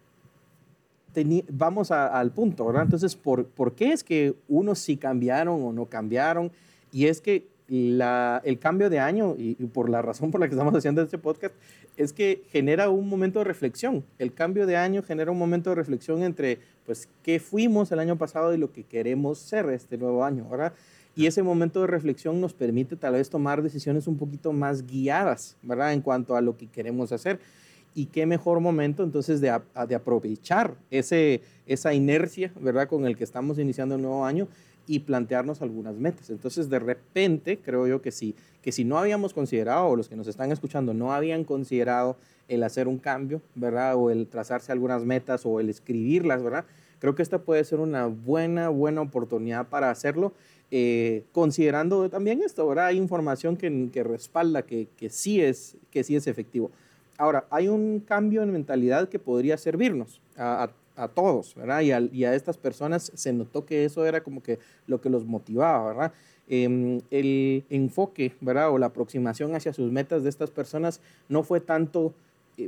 [1.49, 2.83] vamos a, al punto, ¿verdad?
[2.83, 6.51] Entonces, ¿por, ¿por qué es que unos sí cambiaron o no cambiaron?
[6.91, 10.49] Y es que la, el cambio de año, y, y, por la razón por la
[10.49, 11.55] que estamos haciendo este podcast,
[11.95, 14.03] es que genera un momento de reflexión.
[14.19, 18.17] El cambio de año genera un momento de reflexión entre, pues, qué fuimos el año
[18.17, 20.73] pasado y lo que queremos ser este nuevo año, ¿verdad?
[21.15, 25.58] Y ese momento de reflexión nos permite tal vez tomar decisiones un poquito más guiadas,
[25.62, 25.93] ¿verdad?
[25.93, 27.39] En cuanto a lo que queremos hacer.
[27.93, 32.88] Y qué mejor momento entonces de, de aprovechar ese, esa inercia, ¿verdad?
[32.88, 34.47] Con el que estamos iniciando el nuevo año
[34.88, 36.30] y plantearnos algunas metas.
[36.30, 40.15] Entonces, de repente, creo yo que sí, que si no habíamos considerado, o los que
[40.15, 43.95] nos están escuchando no habían considerado el hacer un cambio, ¿verdad?
[43.95, 46.65] O el trazarse algunas metas o el escribirlas, ¿verdad?
[47.00, 50.34] Creo que esta puede ser una buena, buena oportunidad para hacerlo
[50.71, 52.88] eh, considerando también esto, ¿verdad?
[52.88, 56.71] Hay información que, respalda que, que, sí es, que sí es efectivo.
[57.17, 60.71] Ahora, hay un cambio en mentalidad que podría servirnos a, a,
[61.03, 61.81] a todos, ¿verdad?
[61.81, 65.88] Y a, estas personas se notó que eso era como que lo que los motivaba,
[65.88, 66.13] ¿verdad?
[66.47, 68.71] Eh, el enfoque, ¿verdad?
[68.71, 72.13] O la aproximación hacia sus metas de estas personas no fue tanto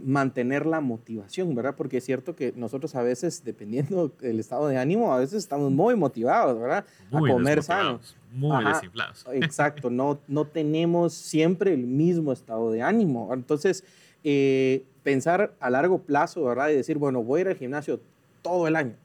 [0.04, 1.76] mantener la motivación, ¿verdad?
[1.76, 5.72] Porque es cierto que nosotros a veces, dependiendo del estado de ánimo, a veces estamos
[5.72, 6.86] muy motivados, ¿verdad?
[7.12, 8.00] Muy a comer sano.
[8.32, 9.26] Muy Ajá, desinflados.
[9.34, 13.34] Exacto, no, no tenemos siempre el mismo estado de ánimo.
[13.34, 13.84] Entonces,
[14.24, 16.70] eh, pensar a largo plazo, ¿verdad?
[16.70, 18.00] Y decir, bueno, voy a ir al gimnasio
[18.42, 18.96] todo el año.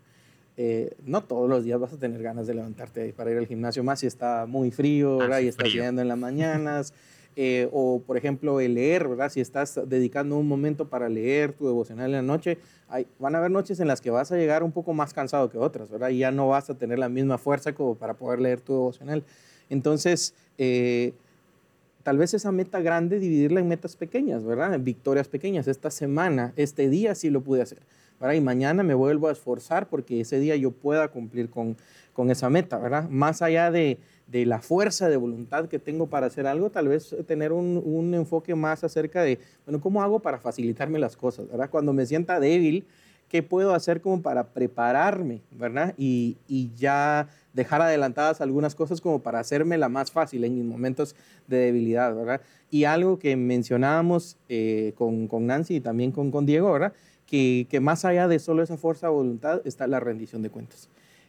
[0.56, 3.84] Eh, no todos los días vas a tener ganas de levantarte para ir al gimnasio,
[3.84, 5.38] más si está muy frío, ¿verdad?
[5.40, 6.94] y está lloviendo en las mañanas.
[7.40, 9.30] eh, o por ejemplo el leer, ¿verdad?
[9.30, 12.58] Si estás dedicando un momento para leer tu devocional en la noche,
[13.20, 15.56] van a haber noches en las que vas a llegar un poco más cansado que
[15.56, 16.08] otras, ¿verdad?
[16.08, 19.22] Y ya no vas a tener la misma fuerza como para poder leer tu devocional.
[19.70, 21.12] Entonces, eh,
[22.02, 24.74] tal vez esa meta grande, dividirla en metas pequeñas, ¿verdad?
[24.74, 25.68] En victorias pequeñas.
[25.68, 27.78] Esta semana, este día sí lo pude hacer,
[28.18, 28.34] ¿verdad?
[28.34, 31.76] Y mañana me vuelvo a esforzar porque ese día yo pueda cumplir con,
[32.14, 33.08] con esa meta, ¿verdad?
[33.08, 37.16] Más allá de de la fuerza de voluntad que tengo para hacer algo, tal vez
[37.26, 41.48] tener un, enfoque más acerca de, bueno, ¿cómo hago para facilitarme las cosas?
[41.48, 41.70] ¿verdad?
[41.70, 42.86] Cuando me sienta débil,
[43.28, 45.40] ¿qué puedo hacer como para prepararme?
[45.50, 45.94] ¿verdad?
[45.96, 46.36] Y,
[46.76, 51.56] ya dejar adelantadas algunas cosas como para hacerme la más fácil en mis momentos de
[51.56, 52.40] debilidad, ¿verdad?
[52.70, 56.92] Y algo que mencionábamos eh, con, Nancy y también con, con Diego, ¿verdad?
[57.26, 60.88] Que, que más allá de solo esa fuerza de voluntad está la rendición de cuentas.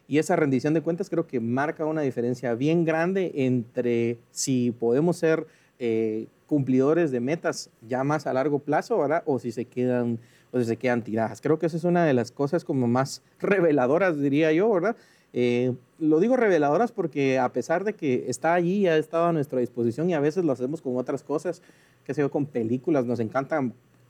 [0.09, 5.17] Y esa rendición de cuentas creo que marca una diferencia bien grande entre si podemos
[5.17, 5.45] ser
[5.77, 9.21] eh, cumplidores de metas ya más a largo plazo, ¿verdad?
[9.27, 10.17] O si se quedan
[10.51, 11.41] o si se quedan tiradas.
[11.41, 14.95] Creo que esa es una de las cosas como más reveladoras, diría yo, ¿verdad?
[15.31, 19.59] Eh, lo digo reveladoras porque a pesar de que está allí, ha estado a nuestra
[19.59, 21.61] disposición y a veces lo hacemos con otras cosas,
[22.03, 23.61] que sé yo, con películas, nos encanta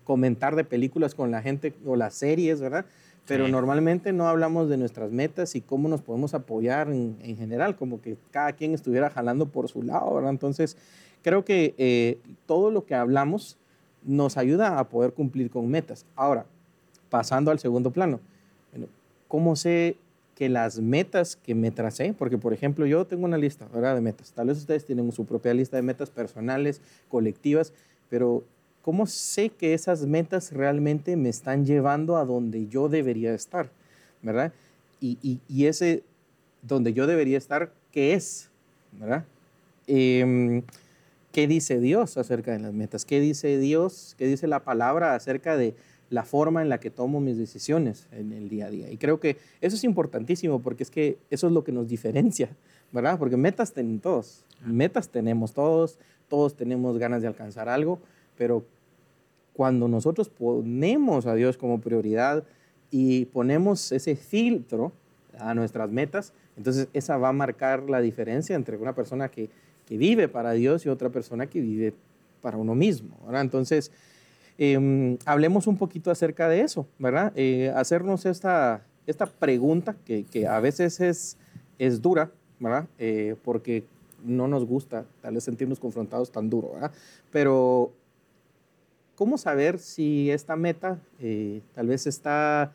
[0.05, 2.85] comentar de películas con la gente o las series, ¿verdad?
[3.29, 8.01] Pero normalmente no hablamos de nuestras metas y cómo nos podemos apoyar en, general, como
[8.01, 10.31] que cada quien estuviera jalando por su lado, ¿verdad?
[10.31, 10.77] Entonces,
[11.21, 13.57] creo que eh, todo lo que hablamos
[14.03, 16.05] nos ayuda a poder cumplir con metas.
[16.15, 16.45] Ahora,
[17.11, 18.19] pasando al segundo plano,
[18.71, 18.87] bueno,
[19.27, 19.97] ¿cómo sé
[20.33, 23.93] que las metas que me tracé, porque por ejemplo yo tengo una lista ¿verdad?
[23.93, 27.73] de metas, tal vez ustedes tienen su propia lista de metas personales, colectivas,
[28.09, 28.43] pero
[28.81, 33.69] ¿cómo sé que esas metas realmente me están llevando a donde yo debería estar?
[34.21, 34.53] ¿Verdad?
[35.01, 36.03] Y, ese
[36.61, 38.49] donde yo debería estar, ¿qué es?
[38.91, 39.25] ¿Verdad?
[39.87, 40.63] Em,
[41.31, 43.05] ¿Qué dice Dios acerca de las metas?
[43.05, 44.15] ¿Qué dice Dios?
[44.17, 45.75] ¿Qué dice la palabra acerca de
[46.09, 48.91] la forma en la que tomo mis decisiones en el día a día?
[48.91, 52.49] Y creo que eso es importantísimo porque es que eso es lo que nos diferencia,
[52.91, 53.19] ¿verdad?
[53.19, 57.99] Porque metas tenemos todos, metas tenemos todos, todos tenemos ganas de alcanzar algo,
[58.39, 58.63] pero
[59.51, 62.45] cuando nosotros ponemos a Dios como prioridad
[62.89, 64.93] y ponemos ese filtro
[65.37, 69.49] a nuestras metas, entonces esa va a marcar la diferencia entre una persona que,
[69.85, 71.93] que vive para Dios y otra persona que vive
[72.41, 73.17] para uno mismo.
[73.25, 73.41] ¿verdad?
[73.41, 73.91] Entonces,
[74.57, 77.33] em, hablemos un poquito acerca de eso, ¿verdad?
[77.35, 81.37] Eh, hacernos esta, esta pregunta que, que, a veces es,
[81.77, 82.87] es dura, ¿verdad?
[82.97, 83.83] Eh, porque
[84.23, 86.91] no nos gusta tal vez sentirnos confrontados tan duro, ¿verdad?
[87.29, 87.91] Pero
[89.19, 92.71] ¿cómo saber si esta meta eh, tal vez está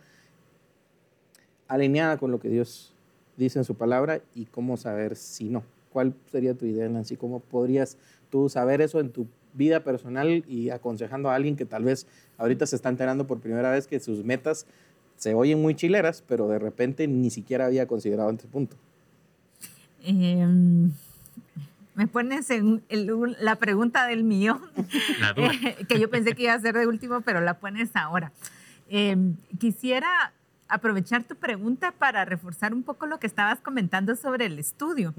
[1.67, 2.93] alineada con lo que Dios
[3.39, 5.65] dice en su palabra y cómo saber si no?
[5.91, 7.17] ¿Cuál sería tu idea, Nancy?
[7.17, 7.97] ¿Cómo podrías
[8.29, 12.67] tú saber eso en tu vida personal y aconsejando a alguien que tal vez ahorita
[12.67, 14.67] se está enterando por primera vez que sus metas
[15.17, 18.77] se oyen muy chileras, pero de repente ni siquiera había considerado este punto?
[20.05, 20.47] Eh,
[21.95, 22.83] me pones en
[23.41, 24.61] la pregunta del millón,
[25.89, 28.33] que yo pensé que iba a ser de último, pero la pones ahora.
[28.89, 30.33] Em, quisiera
[30.69, 35.15] aprovechar tu pregunta para reforzar un poco lo que estabas comentando sobre el estudio.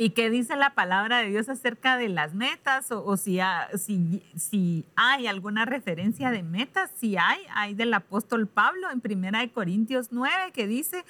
[0.00, 2.92] ¿Y qué dice la palabra de Dios acerca de las metas?
[2.92, 3.40] O, si,
[3.76, 9.40] si, si, hay alguna referencia de metas, si hay, hay del apóstol Pablo en Primera
[9.40, 11.04] de Corintios 9 que dice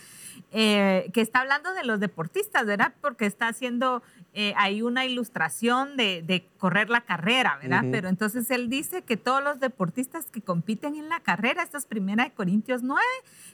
[0.53, 2.95] eh, que está hablando de los deportistas, ¿verdad?
[3.03, 4.03] Porque está haciendo
[4.35, 7.85] eh, hay una ilustración de, correr la carrera, ¿verdad?
[7.91, 11.87] Pero entonces él dice que todos los deportistas que compiten en la carrera, esta es
[11.87, 13.03] primera de Corintios 9,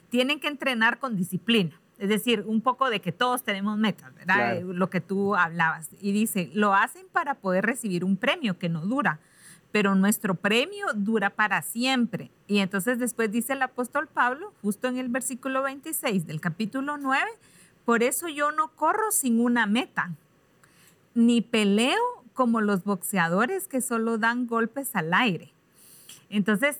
[0.09, 1.79] tienen que entrenar con disciplina.
[1.97, 4.57] Es decir, un poco de que todos tenemos metas, ¿verdad?
[4.57, 5.89] Eh, lo que tú hablabas.
[6.01, 9.19] Y dice, lo hacen para poder recibir un premio que no dura,
[9.71, 12.31] pero nuestro premio dura para siempre.
[12.47, 17.25] Y entonces después dice el apóstol Pablo, justo en el versículo 26 del capítulo 9,
[17.85, 20.11] por eso yo no corro sin una meta
[21.15, 25.53] ni peleo como los boxeadores que solo dan golpes al aire.
[26.29, 26.79] Entonces,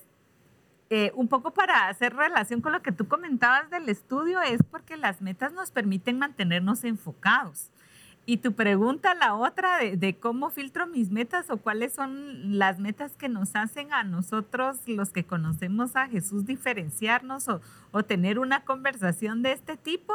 [0.92, 4.98] eh, un poco para hacer relación con lo que tú comentabas del estudio, es porque
[4.98, 7.72] las metas nos permiten mantenernos enfocados.
[8.28, 13.16] Y tu pregunta, la otra, de, cómo filtro mis metas o cuáles son las metas
[13.16, 18.64] que nos hacen a nosotros, los que conocemos a Jesús, diferenciarnos o, o tener una
[18.64, 20.14] conversación de este tipo,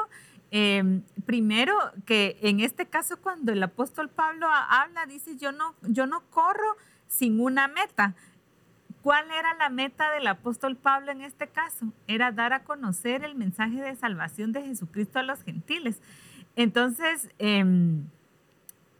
[0.53, 1.77] Em, primero,
[2.07, 6.77] que en este caso cuando el apóstol Pablo habla, dice, yo no, yo no corro
[7.07, 8.15] sin una meta.
[9.03, 11.93] ¿Cuál era la meta del apóstol Pablo en este caso?
[12.07, 16.01] Era dar a conocer el mensaje de salvación de Jesucristo a los gentiles.
[16.57, 18.05] Entonces, em,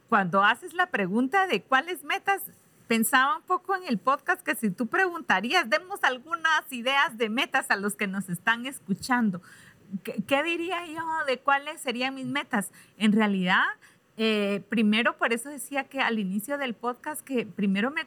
[0.09, 2.41] cuando haces la pregunta de cuáles metas,
[2.87, 7.71] pensaba un poco en el podcast que si tú preguntarías, demos algunas ideas de metas
[7.71, 9.41] a los que nos están escuchando.
[10.03, 12.71] ¿Qué, diría yo de cuáles serían mis metas?
[12.97, 13.63] En realidad,
[14.17, 18.05] eh, primero, por eso decía que al inicio del podcast, que primero me,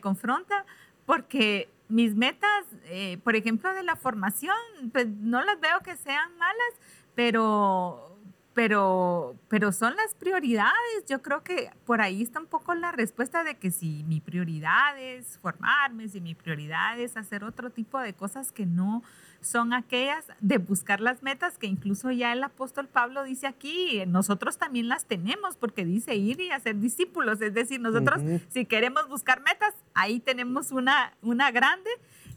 [0.00, 0.64] confronta
[1.04, 4.56] porque mis metas, eh, por ejemplo, de la formación,
[4.92, 6.74] pues no las veo que sean malas,
[7.14, 8.15] pero
[8.56, 11.04] pero, pero son las prioridades.
[11.06, 14.98] Yo creo que por ahí está un poco la respuesta de que si mi prioridad
[14.98, 19.02] es formarme, si mi prioridad es hacer otro tipo de cosas que no
[19.42, 24.56] son aquellas de buscar las metas que incluso ya el apóstol Pablo dice aquí, nosotros
[24.56, 27.42] también las tenemos porque dice ir y hacer discípulos.
[27.42, 31.90] Es decir, nosotros si queremos buscar metas, ahí tenemos una, una grande.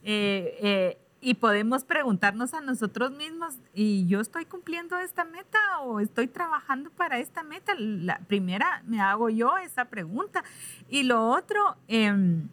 [0.04, 6.00] Eh, eh, y podemos preguntarnos a nosotros mismos, ¿y yo estoy cumpliendo esta meta o
[6.00, 7.74] estoy trabajando para esta meta?
[7.78, 10.44] La primera me hago yo esa pregunta.
[10.88, 12.48] Y lo otro em,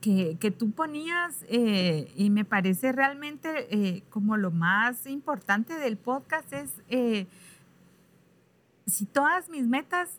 [0.00, 5.98] que, que, tú ponías, eh, y me parece realmente eh, como lo más importante del
[5.98, 7.26] podcast, es eh,
[8.86, 10.18] si todas mis metas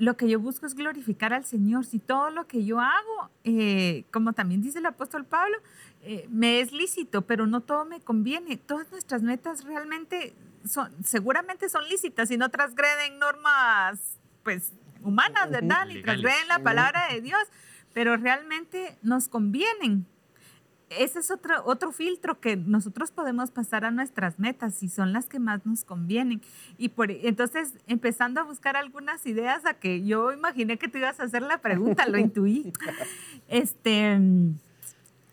[0.00, 1.84] lo que yo busco es glorificar al Señor.
[1.84, 5.58] Si todo lo que yo hago, eh, como también dice el apóstol Pablo,
[6.02, 8.56] eh, me es lícito, pero no todo me conviene.
[8.56, 10.32] Todas nuestras metas realmente
[10.64, 14.00] son, seguramente son lícitas y no transgreden normas,
[14.42, 14.72] pues,
[15.02, 15.86] humanas, ¿verdad?
[15.86, 17.42] Ni transgreden la palabra de Dios,
[17.92, 20.06] pero realmente nos convienen
[20.90, 25.26] ese es otro, otro filtro que nosotros podemos pasar a nuestras metas y son las
[25.26, 26.42] que más nos convienen.
[26.78, 31.20] Y por, entonces, empezando a buscar algunas ideas a que yo imaginé que te ibas
[31.20, 32.72] a hacer la pregunta, lo intuí.
[33.48, 34.16] Este,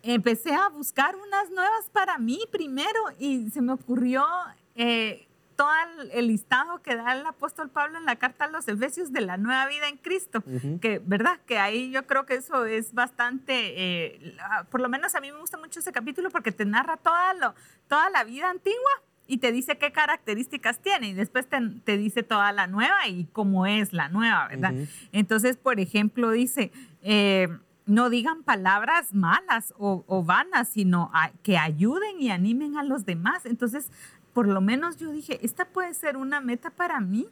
[0.01, 4.25] empecé a buscar unas nuevas para mí primero y se me ocurrió
[4.73, 5.26] eh,
[5.57, 5.71] todo
[6.13, 9.37] el listado que da el apóstol Pablo en la carta a los Efesios de la
[9.37, 10.43] nueva vida en Cristo,
[10.79, 14.37] que verdad que ahí yo creo que eso es bastante, eh,
[14.69, 17.55] por lo menos a mí me gusta mucho ese capítulo porque te narra toda, lo,
[17.87, 18.91] toda la vida antigua
[19.25, 23.65] y te dice qué características tiene y después te, dice toda la nueva y cómo
[23.65, 24.75] es la nueva, ¿verdad?
[25.11, 26.71] Entonces, por ejemplo, dice...
[27.01, 27.49] Eh,
[27.87, 31.09] no digan palabras malas o, o vanas, sino
[31.41, 33.45] que ayuden y animen a los demás.
[33.45, 33.89] Entonces,
[34.37, 37.25] por lo menos yo dije, esta puede ser una meta para mí.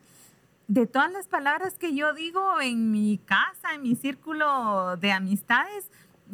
[0.68, 5.91] De todas las palabras que yo digo en mi casa, en mi círculo de amistades,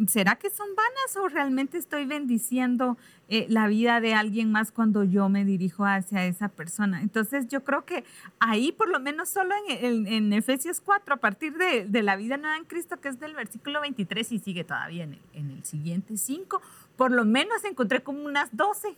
[0.07, 2.97] ¿será que son vanas o realmente estoy bendiciendo
[3.27, 7.01] eh, la vida de alguien más cuando yo me dirijo hacia esa persona?
[7.01, 8.05] Entonces yo creo que
[8.39, 12.63] ahí, por lo menos solo en, Efesios 4, a partir de, la vida nueva en
[12.63, 16.61] Cristo, que es del versículo 23 y sigue todavía en el, en el siguiente 5,
[16.95, 18.95] por lo menos encontré como unas 12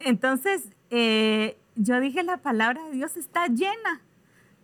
[0.00, 4.00] entonces, eh, yo dije, la palabra de Dios está llena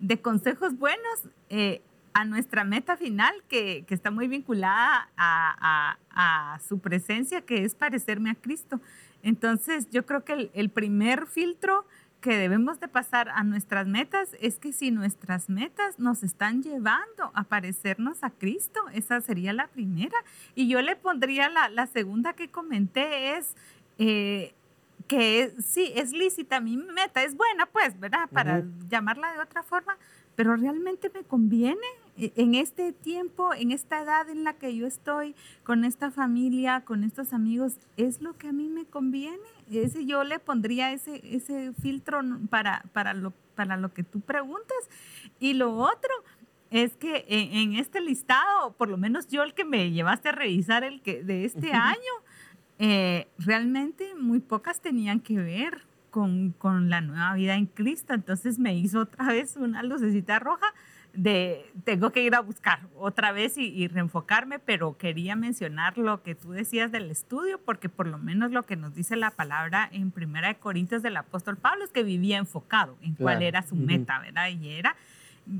[0.01, 1.83] de consejos buenos eh,
[2.13, 8.35] a nuestra meta final, que, está muy vinculada a, su presencia, que es parecerme a
[8.37, 8.81] Cristo.
[9.23, 11.85] Entonces, yo creo que el, primer filtro
[12.21, 17.33] que debemos de pasar a nuestras metas es que si nuestras metas nos están llevando
[17.35, 20.17] a parecernos a Cristo, esa sería la primera.
[20.55, 23.57] Y yo le pondría la, segunda que comenté es...
[23.99, 24.55] Eh,
[25.07, 28.29] que sí, es lícita, mi meta es buena, pues, ¿verdad?
[28.33, 29.99] Para llamarla de otra forma,
[30.35, 31.87] pero realmente me conviene
[32.17, 36.83] e, en este tiempo, en esta edad en la que yo estoy, con esta familia,
[36.85, 39.47] con estos amigos, es lo que a mí me conviene.
[39.71, 44.77] Ese, yo le pondría ese, ese filtro para, para, lo, para lo que tú preguntas.
[45.39, 46.13] Y lo otro
[46.71, 50.33] es que en, en este listado, por lo menos yo el que me llevaste a
[50.33, 52.13] revisar el que de este año,
[52.79, 58.15] eh, realmente muy pocas tenían que ver con, con, la nueva vida en Cristo.
[58.15, 60.67] Entonces me hizo otra vez una lucecita roja
[61.15, 66.35] de tengo que ir a buscar otra vez y, reenfocarme, pero quería mencionar lo que
[66.35, 70.11] tú decías del estudio, porque por lo menos lo que nos dice la palabra en
[70.11, 74.19] Primera de Corintios del apóstol Pablo es que vivía enfocado en cuál era su meta,
[74.19, 74.49] ¿verdad?
[74.49, 74.97] Y era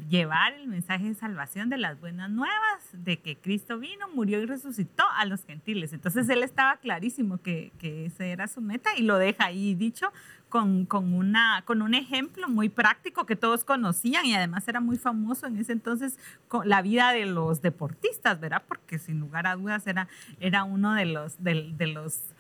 [0.09, 4.47] llevar el mensaje de salvación de las buenas nuevas, de que Cristo vino, murió y
[4.47, 5.93] resucitó a los gentiles.
[5.93, 10.11] Entonces él estaba clarísimo que, que esa era su meta y lo deja ahí dicho
[10.49, 14.97] con, con, una, con un ejemplo muy práctico que todos conocían y además era muy
[14.97, 16.19] famoso en ese entonces
[16.49, 18.63] con la vida de los deportistas, ¿verdad?
[18.67, 20.09] Porque sin lugar a dudas era,
[20.41, 22.34] era uno de los, de, de los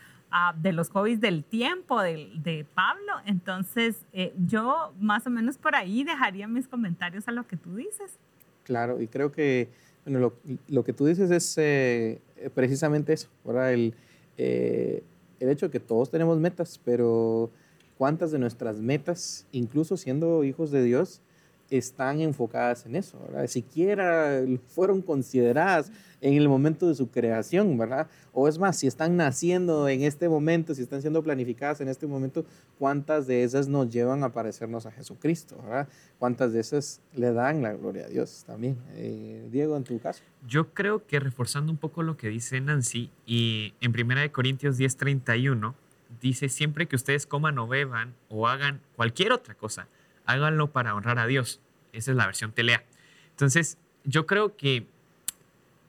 [0.57, 3.13] de los hobbies del tiempo de, Pablo.
[3.27, 7.77] Entonces, eh, yo más o menos por ahí dejaría mis comentarios a lo que tú
[7.77, 8.19] dices.
[8.65, 9.69] Claro, y creo que
[10.05, 10.33] bueno,
[10.69, 12.21] lo, que tú dices es eh,
[12.55, 13.29] precisamente eso.
[13.67, 13.95] El,
[14.37, 15.03] eh,
[15.41, 17.51] el hecho de que todos tenemos metas, pero
[17.97, 21.23] cuántas de nuestras metas, incluso siendo hijos de Dios,
[21.71, 23.47] están enfocadas en eso, ¿verdad?
[23.47, 25.91] Siquiera fueron consideradas
[26.21, 28.09] en el momento de su creación, ¿verdad?
[28.33, 32.07] O es más, si están naciendo en este momento, si están siendo planificadas en este
[32.07, 32.47] momento,
[32.79, 35.89] ¿cuántas de esas nos llevan a parecernos a Jesucristo, ¿verdad?
[36.19, 38.79] ¿Cuántas de esas le dan la gloria a Dios también?
[38.95, 40.23] Eh, Diego, en tu caso.
[40.47, 45.75] Yo creo que reforzando un poco lo que dice Nancy, y en 1 Corintios 10:31,
[46.21, 49.89] dice, siempre que ustedes coman o beban o hagan cualquier otra cosa,
[50.27, 51.61] háganlo para honrar a Dios.
[51.93, 52.85] Esa es la versión telea.
[53.31, 54.87] Entonces, yo creo que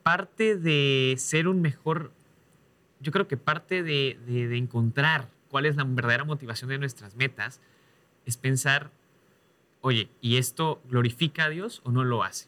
[0.03, 2.11] parte de ser un mejor,
[2.99, 4.17] yo creo que parte de,
[4.57, 7.59] encontrar cuál es la verdadera motivación de nuestras metas
[8.25, 8.91] es pensar,
[9.81, 12.47] oye, ¿y esto glorifica a Dios o no lo hace?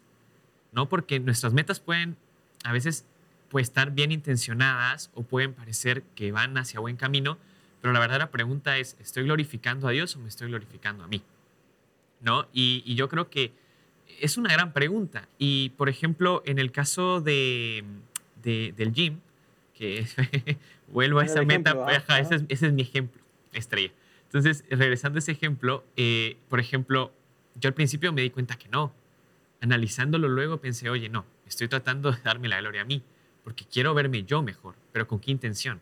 [0.72, 0.88] ¿No?
[0.90, 2.18] Porque nuestras metas pueden
[2.64, 3.06] a veces
[3.56, 7.38] estar bien intencionadas o pueden parecer que van hacia buen camino,
[7.82, 11.24] pero la verdadera pregunta es, ¿estoy glorificando a Dios o me estoy glorificando a mí?
[12.22, 12.48] ¿No?
[12.54, 13.52] Y, yo creo que
[14.20, 15.28] es una gran pregunta.
[15.38, 17.84] Y, por ejemplo, en el caso de,
[18.44, 19.20] del gym,
[19.74, 20.06] que
[20.88, 21.76] vuelvo a esa meta,
[22.20, 23.22] ese, es, mi ejemplo,
[23.54, 23.92] estrella.
[24.24, 27.14] Entonces, regresando a ese ejemplo, eh, por ejemplo,
[27.56, 28.94] yo al principio me di cuenta que no.
[29.62, 33.02] Analizándolo luego pensé, oye, no, estoy tratando de darme la gloria a mí,
[33.44, 35.82] porque quiero verme yo mejor, pero ¿con qué intención?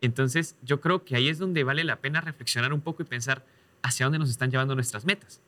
[0.00, 3.44] Entonces, yo creo que ahí es donde vale la pena reflexionar un poco y pensar,
[3.86, 5.40] hacia dónde nos están llevando nuestras metas.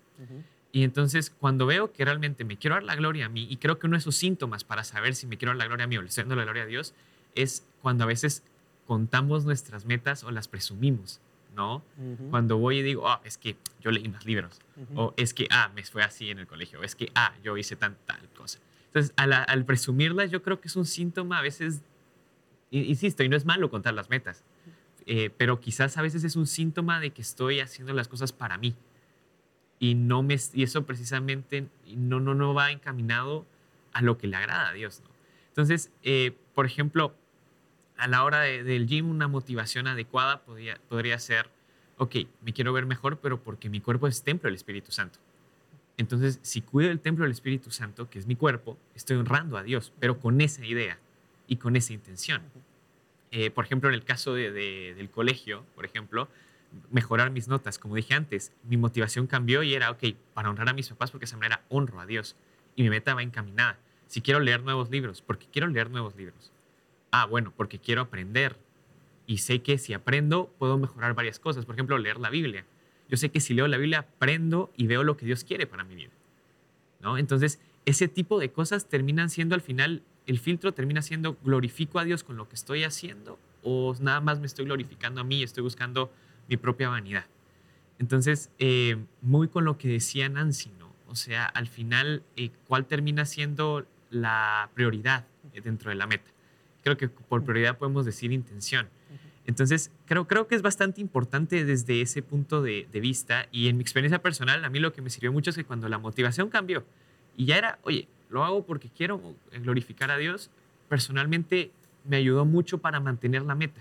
[0.70, 3.78] Y entonces, cuando veo que realmente me quiero dar la gloria a mí, y creo
[3.78, 5.96] que uno de esos síntomas para saber si me quiero dar la gloria a mí
[5.96, 6.94] o le estoy dando la gloria a Dios,
[7.34, 8.42] es cuando a veces
[8.86, 11.20] contamos nuestras metas o las presumimos,
[11.54, 11.82] ¿no?
[12.30, 14.60] Cuando voy y digo, oh, es que yo leí más libros,
[14.94, 17.56] o es que, ah, me fue así en el colegio, o es que, ah, yo
[17.56, 18.58] hice tan, tal cosa.
[18.86, 21.80] Entonces, al, al presumirlas, yo creo que es un síntoma a veces,
[22.70, 24.44] insisto, y no es malo contar las metas,
[25.10, 28.58] eh, pero quizás a veces es un síntoma de que estoy haciendo las cosas para
[28.58, 28.76] mí.
[29.80, 33.46] Y, no me, y eso precisamente no, no, no va encaminado
[33.94, 35.02] a lo que le agrada a Dios.
[35.48, 37.14] Entonces, eh, por ejemplo,
[37.96, 41.48] a la hora del gym, una motivación adecuada podría, podría ser,
[41.96, 45.20] ok, me quiero ver mejor, pero porque mi cuerpo es templo del Espíritu Santo.
[45.96, 49.62] Entonces, si cuido el templo del Espíritu Santo, que es mi cuerpo, estoy honrando a
[49.62, 50.98] Dios, pero con esa idea
[51.46, 52.42] y con esa intención.
[53.30, 56.28] Eh, por ejemplo, en el caso del colegio, por ejemplo,
[56.90, 57.78] mejorar mis notas.
[57.78, 60.04] Como dije antes, mi motivación cambió y era, ok,
[60.34, 62.36] para honrar a mis papás, porque de esa manera honro a Dios.
[62.76, 63.78] Y mi meta va encaminada.
[64.06, 66.52] Si quiero leer nuevos libros, porque quiero leer nuevos libros.
[67.10, 68.56] Ah, bueno, porque quiero aprender.
[69.26, 71.66] Y sé que si aprendo, puedo mejorar varias cosas.
[71.66, 72.64] Por ejemplo, leer la Biblia.
[73.08, 75.84] Yo sé que si leo la Biblia, aprendo y veo lo que Dios quiere para
[75.84, 76.12] mi vida.
[77.00, 77.18] ¿No?
[77.18, 82.04] Entonces, ese tipo de cosas terminan siendo al final el filtro termina siendo glorifico a
[82.04, 85.62] Dios con lo que estoy haciendo o nada más me estoy glorificando a mí, estoy
[85.62, 86.12] buscando
[86.48, 87.24] mi propia vanidad.
[87.98, 90.92] Entonces, eh, muy con lo que decía Nancy, ¿no?
[91.08, 95.26] O sea, al final, eh, ¿cuál termina siendo la prioridad
[95.64, 96.30] dentro de la meta?
[96.82, 98.88] Creo que por prioridad podemos decir intención.
[99.46, 103.78] Entonces, creo, creo que es bastante importante desde ese punto de, de, vista y en
[103.78, 106.50] mi experiencia personal, a mí lo que me sirvió mucho es que cuando la motivación
[106.50, 106.84] cambió
[107.34, 109.20] y ya era, oye, lo hago porque quiero
[109.62, 110.50] glorificar a Dios,
[110.88, 111.70] personalmente
[112.04, 113.80] me ayudó mucho para mantener la meta.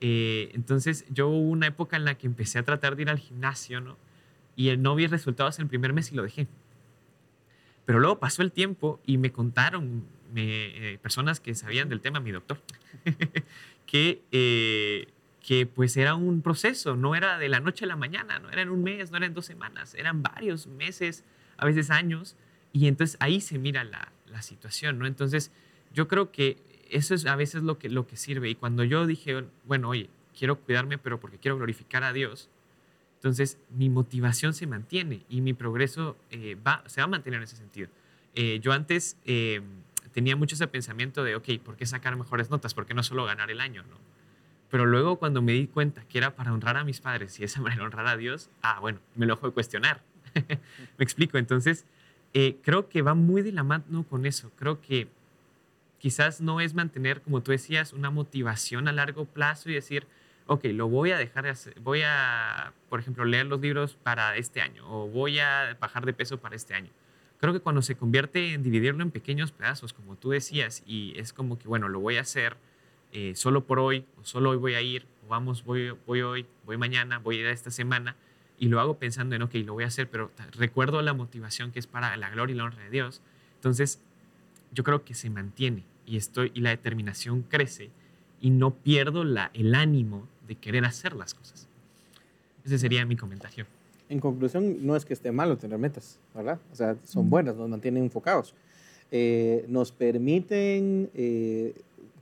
[0.00, 3.18] Eh, entonces yo hubo una época en la que empecé a tratar de ir al
[3.18, 3.96] gimnasio, ¿no?
[4.56, 6.46] Y no vi resultados en el primer mes y lo dejé.
[7.84, 10.04] Pero luego pasó el tiempo y me contaron
[10.34, 12.60] eh, personas que sabían del tema, mi doctor,
[13.86, 15.08] que, eh,
[15.40, 18.62] que pues era un proceso, no era de la noche a la mañana, no era
[18.62, 21.24] en un mes, no era en dos semanas, eran varios meses,
[21.56, 22.36] a veces años,
[22.76, 25.06] y entonces ahí se mira la, la, situación, ¿no?
[25.06, 25.50] Entonces
[25.94, 26.58] yo creo que
[26.90, 28.50] eso es a veces lo que, lo que sirve.
[28.50, 32.50] Y cuando yo dije, bueno, oye, quiero cuidarme, pero porque quiero glorificar a Dios,
[33.14, 37.44] entonces mi motivación se mantiene y mi progreso eh, va, se va a mantener en
[37.44, 37.88] ese sentido.
[38.34, 39.62] Eh, yo antes eh,
[40.12, 42.74] tenía mucho ese pensamiento de, ok, ¿por qué sacar mejores notas?
[42.74, 43.84] ¿Por qué no solo ganar el año?
[43.84, 43.96] ¿no?
[44.68, 47.60] Pero luego cuando me di cuenta que era para honrar a mis padres y esa
[47.62, 50.02] manera honrar a Dios, ah, bueno, me lo dejo de cuestionar.
[50.34, 51.38] me explico.
[51.38, 51.86] Entonces,
[52.38, 54.52] eh, creo que va muy de la mano con eso.
[54.56, 55.08] Creo que
[55.98, 60.06] quizás no es mantener, como tú decías, una motivación a largo plazo y decir,
[60.46, 64.36] ok, lo voy a dejar de hacer, voy a, por ejemplo, leer los libros para
[64.36, 66.90] este año o voy a bajar de peso para este año.
[67.40, 71.32] Creo que cuando se convierte en dividirlo en pequeños pedazos, como tú decías, y es
[71.32, 72.58] como que, bueno, lo voy a hacer
[73.12, 76.46] eh, solo por hoy, o solo hoy voy a ir, o vamos, voy, voy hoy,
[76.66, 78.14] voy mañana, voy a ir a esta semana,
[78.58, 81.78] y lo hago pensando en, ok, lo voy a hacer, pero recuerdo la motivación que
[81.78, 83.20] es para la gloria y la honra de Dios.
[83.56, 84.00] Entonces,
[84.72, 87.90] yo creo que se mantiene y, estoy, y la determinación crece
[88.40, 91.68] y no pierdo la, el ánimo de querer hacer las cosas.
[92.64, 93.66] Ese sería mi comentario.
[94.08, 96.58] en conclusión, no es que esté malo tener metas, ¿verdad?
[96.72, 98.54] O sea, son buenas, nos mantienen enfocados.
[99.10, 101.74] Eh, nos permiten eh,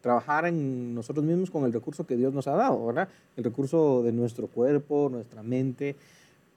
[0.02, 3.08] trabajar en nosotros mismos con el recurso que Dios nos ha dado, ¿verdad?
[3.36, 5.96] El recurso de nuestro cuerpo, nuestra mente,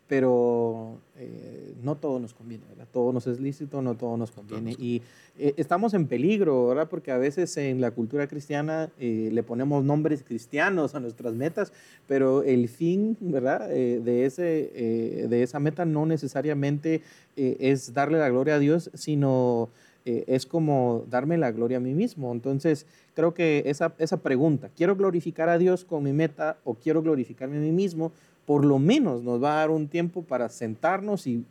[0.08, 2.88] pero eh, no todo nos conviene, ¿verdad?
[2.92, 4.74] Todo nos es lícito, no todo nos conviene.
[4.80, 5.02] Y
[5.38, 6.88] eh, estamos en peligro, ¿verdad?
[6.90, 11.74] Porque a veces en la cultura cristiana eh, le ponemos nombres cristianos a nuestras metas,
[12.08, 13.68] pero el fin, ¿verdad?
[13.68, 17.02] de, ese, de esa meta no necesariamente
[17.36, 19.70] es darle la gloria a Dios, sino
[20.06, 22.32] es como darme la gloria a mí mismo.
[22.32, 27.02] Entonces, creo que esa, esa pregunta, ¿quiero glorificar a Dios con mi meta o quiero
[27.02, 28.14] glorificarme a mí mismo?
[28.48, 31.44] Por lo menos nos va a dar un tiempo para sentarnos y,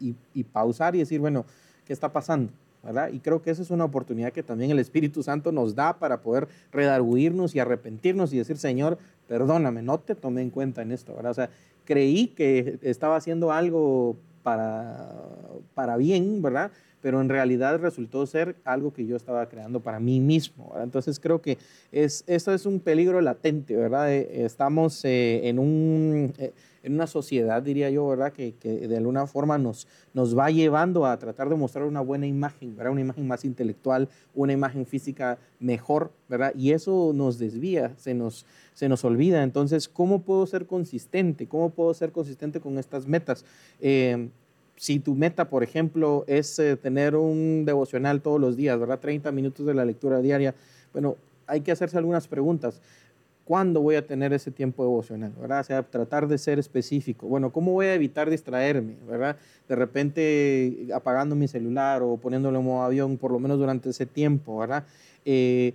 [0.51, 1.45] pausar y decir, bueno,
[1.85, 2.51] ¿qué está pasando?
[2.83, 3.11] ¿verdad?
[3.13, 6.23] Y creo que esa es una oportunidad que también el Espíritu Santo nos da para
[6.23, 8.97] poder redarguirnos y arrepentirnos y decir, Señor,
[9.29, 11.33] perdóname, no te tomé en cuenta en esto, ¿verdad?
[11.33, 11.51] O sea,
[11.85, 15.13] creí que estaba haciendo algo para,
[15.75, 16.71] para bien, ¿verdad?
[17.07, 20.83] Pero en realidad resultó ser algo que yo estaba creando para mí mismo, ¿verdad?
[20.83, 21.57] Entonces creo que
[21.93, 24.13] es, eso es un peligro latente, ¿verdad?
[24.13, 26.35] Eh, estamos eh, en un...
[26.37, 26.53] Eh,
[26.83, 28.33] en una sociedad, diría yo, ¿verdad?
[28.33, 32.29] Que, que, de alguna forma nos, nos va llevando a tratar de mostrar una buena
[32.29, 32.93] imagen, ¿verdad?
[32.93, 36.53] Una imagen más intelectual, una imagen física mejor, ¿verdad?
[36.57, 39.43] Y eso nos desvía, se nos, se nos olvida.
[39.43, 41.49] Entonces, ¿cómo puedo ser consistente?
[41.49, 43.45] ¿Cómo puedo ser consistente con estas metas?
[43.81, 44.29] Eh,
[44.77, 49.01] si tu meta, por ejemplo, es eh, tener un devocional todos los días, ¿verdad?
[49.01, 50.55] 30 minutos de la lectura diaria,
[50.93, 51.17] bueno,
[51.47, 52.81] hay que hacerse algunas preguntas.
[53.45, 55.33] ¿Cuándo voy a tener ese tiempo devocional?
[55.41, 55.61] ¿verdad?
[55.61, 57.29] O sea, tratar de ser específico.
[57.29, 58.97] Bueno, ¿cómo voy a evitar distraerme?
[59.09, 59.37] ¿verdad?
[59.69, 64.05] De repente apagando mi celular o poniéndolo en modo avión, por lo menos durante ese
[64.05, 64.85] tiempo, ¿verdad?
[65.25, 65.75] Eh,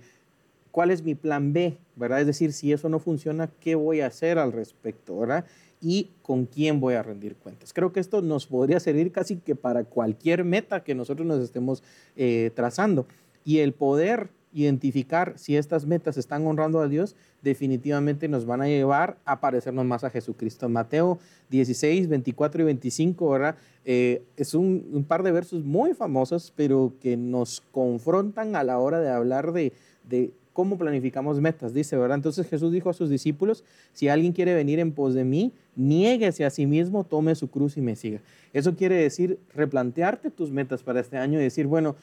[0.70, 1.78] ¿Cuál es mi plan B?
[1.96, 2.20] ¿verdad?
[2.20, 5.18] Es decir, si eso no funciona, ¿qué voy a hacer al respecto?
[5.18, 5.46] ¿verdad?
[5.82, 7.72] Y con quién voy a rendir cuentas.
[7.72, 11.82] Creo que esto nos podría servir casi que para cualquier meta que nosotros nos estemos
[12.16, 13.06] eh, trazando.
[13.44, 18.68] Y el poder identificar si estas metas están honrando a Dios, definitivamente nos van a
[18.68, 20.68] llevar a parecernos más a Jesucristo.
[20.68, 21.18] Mateo
[21.50, 23.56] 16, 24 y 25, ¿verdad?
[23.84, 28.78] Eh, es un, un, par de versos muy famosos, pero que nos confrontan a la
[28.78, 29.72] hora de hablar de,
[30.08, 32.16] de cómo planificamos metas, dice, ¿verdad?
[32.16, 36.44] Entonces Jesús dijo a sus discípulos, si alguien quiere venir en pos de mí, niéguese
[36.44, 38.20] a sí mismo, tome su cruz y me siga.
[38.52, 41.96] Eso quiere decir replantearte tus metas para este año y decir, bueno,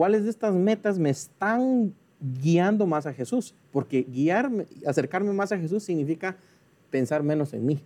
[0.00, 3.54] ¿Cuáles de estas metas me están guiando más a Jesús?
[3.70, 6.38] Porque guiarme, acercarme más a Jesús significa
[6.88, 7.80] pensar menos en mí,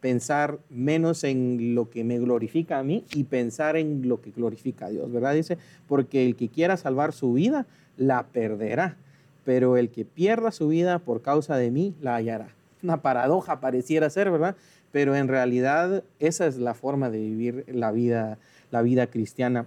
[0.00, 4.86] pensar menos en lo que me glorifica a mí y pensar en lo que glorifica
[4.86, 5.34] a Dios, ¿verdad?
[5.34, 5.56] Dice,
[5.86, 8.96] porque el que quiera salvar su vida, la perderá,
[9.44, 12.48] pero el que pierda su vida por causa de mí, la hallará.
[12.82, 14.56] Una paradoja pareciera ser, ¿verdad?
[14.90, 18.38] Pero en realidad esa es la forma de vivir la vida,
[18.70, 19.66] la vida cristiana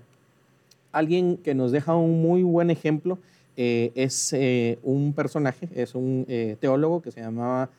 [0.96, 3.20] alguien que nos deja un muy buen ejemplo
[3.58, 7.70] eh, es eh, un personaje, es un eh, teólogo que se llamaba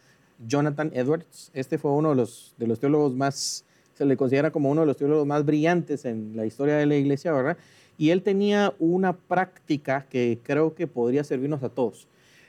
[0.46, 1.50] Jonathan Edwards.
[1.54, 4.86] Este fue uno de los, de los teólogos más, se le considera como uno de
[4.86, 7.56] los teólogos más brillantes en la historia de la iglesia, ¿verdad?
[7.98, 12.06] Y él tenía una práctica que creo que podría servirnos a todos.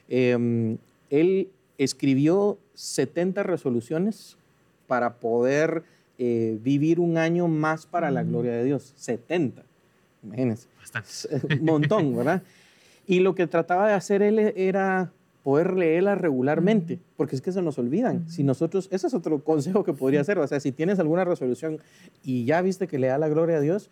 [0.10, 0.78] Em,
[1.10, 4.38] él escribió 70 resoluciones
[4.88, 5.84] para poder
[6.20, 8.30] vivir un año más para la mm.
[8.30, 8.94] gloria de Dios.
[8.96, 9.64] 70
[10.28, 10.68] imagínense.
[11.60, 12.42] Un montón, ¿verdad?
[13.06, 15.12] Y lo que trataba de hacer él era
[15.44, 18.30] poder leerla regularmente, porque es que se nos olvidan.
[18.30, 21.80] Si nosotros, ese es otro consejo que podría hacer, o sea, si tienes alguna resolución
[22.24, 23.90] y ya viste que le da la gloria a Dios,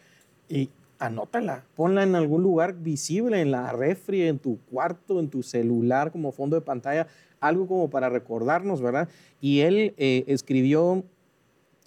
[0.50, 5.44] y anótala, ponla en algún lugar visible, en la refri, en tu cuarto, en tu
[5.44, 7.08] celular, como fondo de pantalla,
[7.40, 9.10] algo como para recordarnos, ¿verdad?
[9.42, 11.04] Y él eh, escribió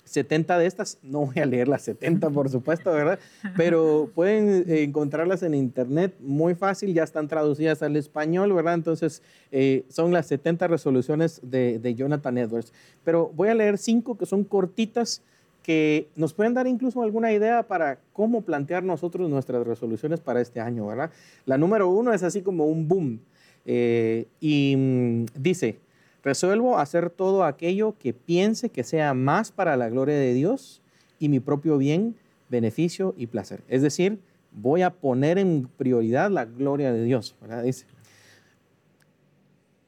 [0.08, 3.18] 70 de estas, no voy a leer las 70 por supuesto, ¿verdad?
[3.56, 8.74] Pero pueden eh, encontrarlas en internet muy fácil, ya están traducidas al español, ¿verdad?
[8.74, 12.72] Entonces eh, son las 70 resoluciones de, de, Jonathan Edwards.
[13.04, 15.22] Pero voy a leer cinco que son cortitas
[15.68, 20.60] que nos pueden dar incluso alguna idea para cómo plantear nosotros nuestras resoluciones para este
[20.60, 21.10] año, ¿verdad?
[21.44, 23.20] La número uno es así como un boom
[23.66, 25.78] eh, y mm, dice,
[26.24, 30.80] Resuelvo hacer todo aquello que piense que sea más para la gloria de Dios
[31.18, 32.16] y mi propio bien,
[32.48, 33.62] beneficio y placer.
[33.68, 34.20] Es decir,
[34.52, 37.84] voy a poner en prioridad la gloria de Dios, Dice.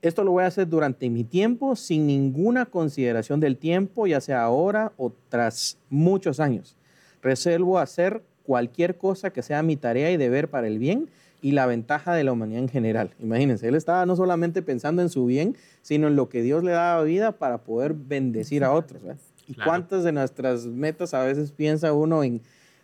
[0.02, 4.42] Esto lo voy a hacer durante mi tiempo sin ninguna consideración del tiempo, ya sea
[4.42, 6.74] ahora o tras muchos años.
[7.22, 11.08] Resuelvo hacer cualquier cosa que sea mi tarea y deber para el bien
[11.42, 13.10] y la ventaja de la humanidad en general.
[13.20, 16.72] Imagínense, él estaba no solamente pensando en su bien, sino en lo que Dios le
[16.72, 19.02] daba vida para poder bendecir a otros.
[19.46, 19.70] ¿Y Claro.
[19.70, 22.40] cuántas de nuestras metas a veces piensa uno en,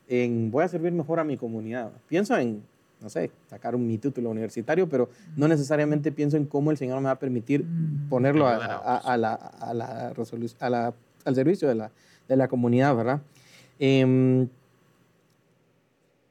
[0.08, 1.90] en voy a servir mejor a mi comunidad?
[2.08, 2.62] Pienso en,
[3.00, 6.98] no sé, sacar un, mi título universitario, pero no necesariamente pienso en cómo el Señor
[7.00, 8.08] me va a permitir Mm.
[8.08, 10.94] ponerlo a, Ayudar a la, a la resolu- a la-
[11.24, 11.90] al servicio de la,
[12.28, 13.20] de la comunidad, ¿verdad?
[13.78, 14.48] Em,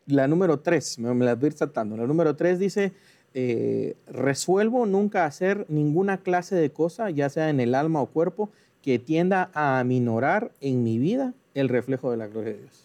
[0.08, 1.98] la número tres, me, me la voy a ir saltando.
[1.98, 2.94] La número tres dice,
[3.34, 8.50] eh, resuelvo nunca hacer ninguna clase de cosa, ya sea en el alma o cuerpo,
[8.82, 12.85] que tienda a aminorar en mi vida el reflejo de la gloria de Dios.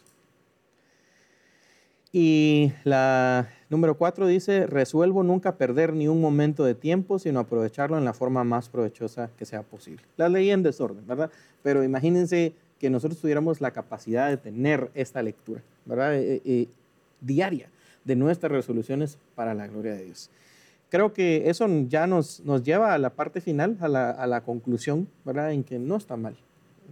[2.12, 7.96] Y la número cuatro dice, resuelvo nunca perder ni un momento de tiempo, sino aprovecharlo
[7.98, 10.02] en la forma más provechosa que sea posible.
[10.16, 11.30] La leí en desorden, ¿verdad?
[11.62, 16.16] Pero imagínense que nosotros tuviéramos la capacidad de tener esta lectura, ¿verdad?
[16.16, 16.66] Eh, eh,
[17.20, 17.70] diaria
[18.04, 20.30] de nuestras resoluciones para la gloria de Dios.
[20.88, 24.40] Creo que eso ya nos, nos lleva a la parte final, a la, a la
[24.40, 25.52] conclusión, ¿verdad?
[25.52, 26.34] En que no está mal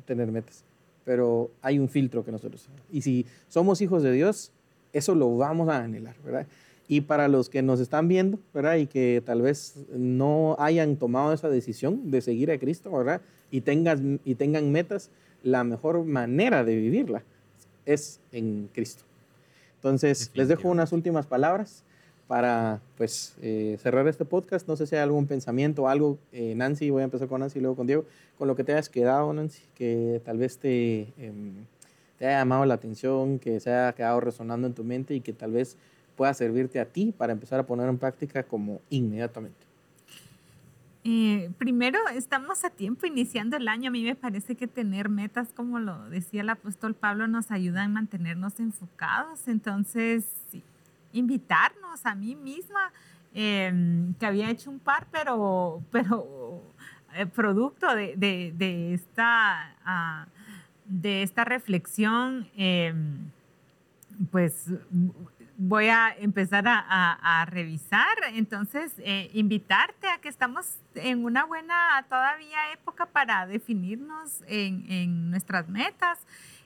[0.05, 0.63] tener metas,
[1.05, 2.69] pero hay un filtro que nosotros...
[2.93, 4.53] Y si somos hijos de Dios,
[4.93, 6.47] eso lo vamos a anhelar, ¿verdad?
[6.89, 8.77] Y para los que nos están viendo, ¿verdad?
[8.77, 13.21] Y que tal vez no hayan tomado esa decisión de seguir a Cristo, ¿verdad?
[13.51, 15.11] Y, tengas, y tengan metas,
[15.43, 17.23] la mejor manera de vivirla
[17.85, 19.05] es en Cristo.
[19.77, 21.85] Entonces, les dejo unas últimas palabras
[22.29, 24.69] para pues eh, cerrar este podcast.
[24.69, 27.63] No sé si hay algún pensamiento, algo, eh, Nancy, voy a empezar con Nancy y
[27.63, 28.05] luego con Diego,
[28.37, 31.65] con lo que te hayas quedado, Nancy, que tal vez te, em,
[32.19, 35.33] te haya llamado la atención, que se haya quedado resonando en tu mente y que
[35.33, 35.77] tal vez
[36.17, 39.67] pueda servirte a ti para empezar a poner en práctica como inmediatamente.
[41.05, 43.89] Eh, primero, estamos a tiempo iniciando el año.
[43.89, 47.85] A mí me parece que tener metas, como lo decía el apóstol Pablo, nos ayuda
[47.85, 49.47] a mantenernos enfocados.
[49.49, 50.25] Entonces,
[51.13, 52.93] invitarnos a mí misma,
[53.33, 53.73] eh,
[54.19, 56.63] que había hecho un par, pero, pero
[57.15, 60.27] eh, producto de, de- de esta, ah,
[60.89, 62.95] de esta reflexión, eh,
[64.31, 64.71] pues
[65.57, 68.17] voy a empezar a, revisar.
[68.33, 75.69] Entonces, eh, invitarte a que estamos en una buena todavía época para definirnos en, nuestras
[75.69, 76.19] metas.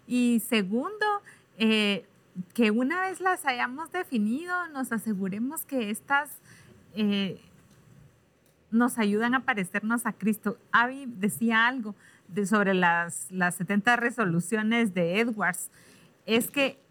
[0.06, 1.06] Y segundo,
[1.58, 2.06] eh,
[2.54, 6.30] que una vez las hayamos definido, nos aseguremos que estas
[8.70, 10.58] nos ayudan a parecernos a Cristo.
[10.70, 11.94] Avi decía algo
[12.32, 15.70] de, sobre las, las 70 resoluciones de Edwards.
[16.26, 16.82] Es que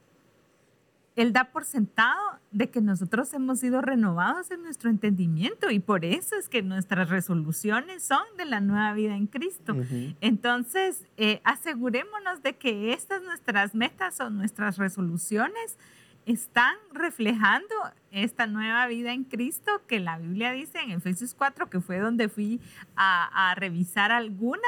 [1.15, 6.05] él da por sentado de que nosotros hemos sido renovados en nuestro entendimiento y por
[6.05, 9.75] eso es que nuestras resoluciones son de la nueva vida en Cristo.
[10.21, 15.77] Entonces, eh, asegurémonos de que estas nuestras metas o nuestras resoluciones
[16.25, 17.73] están reflejando
[18.11, 22.29] esta nueva vida en Cristo que la Biblia dice en Efesios 4, que fue donde
[22.29, 22.61] fui
[22.95, 24.61] a, a revisar algunas,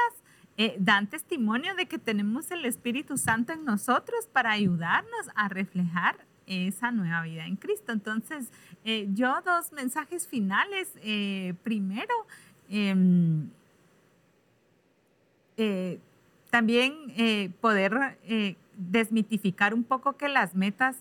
[0.56, 6.16] eh, dan testimonio de que tenemos el Espíritu Santo en nosotros para ayudarnos a reflejar
[6.46, 7.90] esa nueva vida en Cristo.
[7.90, 8.52] Entonces,
[8.84, 10.92] eh, yo dos mensajes finales.
[11.02, 12.14] Eh, primero,
[12.68, 13.48] em,
[16.50, 18.18] también poder
[18.76, 20.96] desmitificar un poco que las metas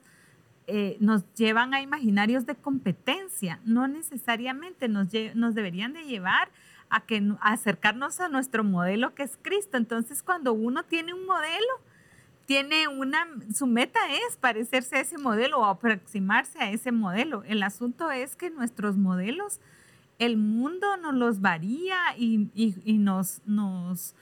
[0.99, 6.49] nos llevan a imaginarios de competencia, no necesariamente nos, nos deberían de llevar
[6.93, 7.03] a,
[7.51, 9.77] acercarnos a nuestro modelo que es Cristo.
[9.77, 11.81] Entonces, cuando uno tiene un modelo,
[12.45, 17.43] tiene una, su meta es parecerse a ese modelo o aproximarse a ese modelo.
[17.45, 19.59] El asunto es que nuestros modelos,
[20.19, 22.49] el mundo nos los varía y
[22.99, 24.13] nos, nos,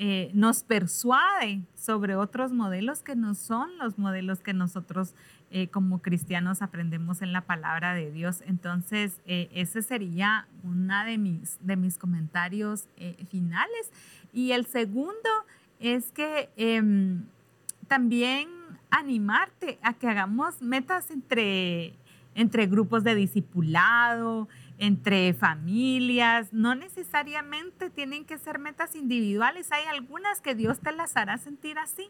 [0.00, 5.12] eh, nos persuade sobre otros modelos que no son los modelos que nosotros
[5.50, 8.42] eh, como cristianos aprendemos en la palabra de Dios.
[8.46, 13.90] Entonces, eh, ese sería uno de mis, de mis comentarios eh, finales.
[14.32, 15.28] Y el segundo
[15.80, 17.24] es que em,
[17.86, 18.48] también
[18.90, 21.94] animarte a que hagamos metas entre,
[22.34, 30.40] entre grupos de discipulado, entre familias, no necesariamente tienen que ser metas individuales, hay algunas
[30.40, 32.08] que Dios te las hará sentir así,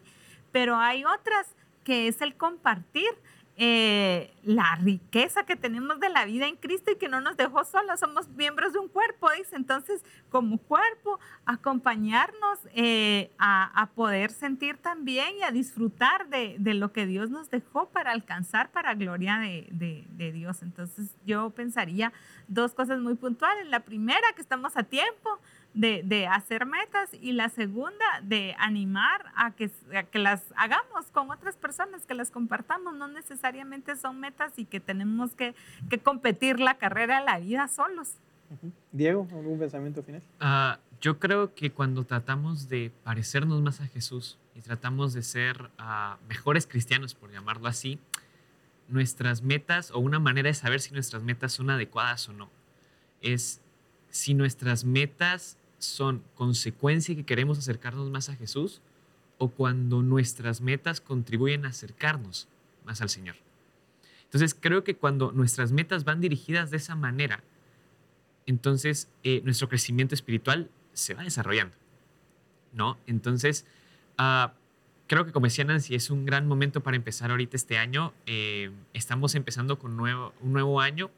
[0.51, 1.55] pero hay otras
[1.89, 3.09] que es el compartir
[3.57, 7.65] eh, la riqueza que tenemos de la vida en Cristo y que no nos dejó
[7.65, 9.55] solos, somos miembros de un cuerpo, dice.
[9.55, 17.07] Entonces, como cuerpo, acompañarnos eh, a, poder sentir también y a disfrutar de, lo que
[17.07, 20.61] Dios nos dejó para alcanzar para gloria de Dios.
[20.61, 22.13] Entonces, yo pensaría
[22.47, 23.67] dos cosas muy puntuales.
[23.67, 25.39] La primera, que estamos a tiempo
[25.73, 31.07] de, de hacer metas y la segunda, de animar a que, a que las hagamos
[31.11, 32.95] con otras personas, que las compartamos.
[32.95, 35.55] No necesariamente son metas y que tenemos que,
[35.89, 38.15] que competir la carrera de la vida solos.
[38.91, 40.23] Diego, ¿algún pensamiento final?
[40.39, 45.69] Ah, Yo creo que cuando tratamos de parecernos más a Jesús y tratamos de ser
[45.77, 47.99] ah, mejores cristianos, por llamarlo así,
[48.87, 52.49] nuestras metas o una manera de saber si nuestras metas son adecuadas o no
[53.21, 53.61] es
[54.09, 58.81] si nuestras metas son consecuencia que queremos acercarnos más a Jesús
[59.37, 62.47] o cuando nuestras metas contribuyen a acercarnos
[62.85, 63.35] más al Señor.
[64.25, 67.43] Entonces creo que cuando nuestras metas van dirigidas de esa manera,
[68.45, 71.75] entonces eh, nuestro crecimiento espiritual se va desarrollando.
[72.73, 72.97] ¿no?
[73.07, 73.65] Entonces,
[74.17, 74.53] ah,
[75.07, 78.13] creo que como decía Nancy, es un gran momento para empezar ahorita este año.
[78.25, 81.11] Eh, estamos empezando con nuevo, un nuevo año,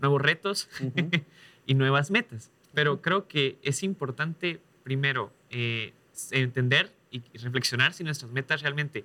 [0.00, 0.68] nuevos retos
[1.66, 2.50] y nuevas metas.
[2.74, 5.92] Pero creo que es importante primero eh,
[6.30, 9.04] entender y reflexionar si nuestras metas realmente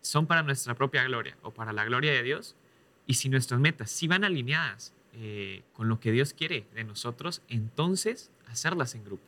[0.00, 2.56] son para nuestra propia gloria o para la gloria de Dios
[3.06, 7.42] y si nuestras metas sí van alineadas eh, con lo que Dios quiere de nosotros,
[7.48, 9.24] entonces hacerlas en grupo.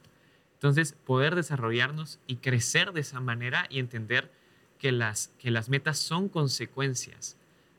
[0.54, 4.30] Entonces poder desarrollarnos y crecer de esa manera y entender
[4.78, 7.36] que las, que las metas son consecuencias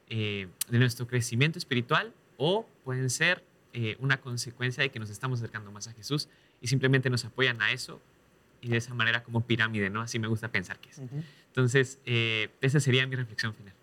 [0.10, 3.44] eh, de nuestro crecimiento espiritual o pueden ser
[3.76, 6.30] eh, una consecuencia de que nos estamos acercando más a Jesús
[6.62, 8.00] y simplemente nos apoyan a eso
[8.62, 10.02] y de esa manera como pirámide, ¿no?
[10.02, 11.02] Así me gusta pensar que es.
[11.48, 13.74] Entonces, eh, esa sería mi reflexión final.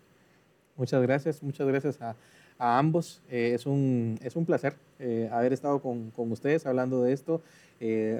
[0.77, 2.15] Muchas gracias, muchas gracias a,
[2.57, 3.21] a ambos.
[3.29, 4.77] Eh, es, un, es un placer
[5.31, 7.41] haber estado con, con, ustedes hablando de esto,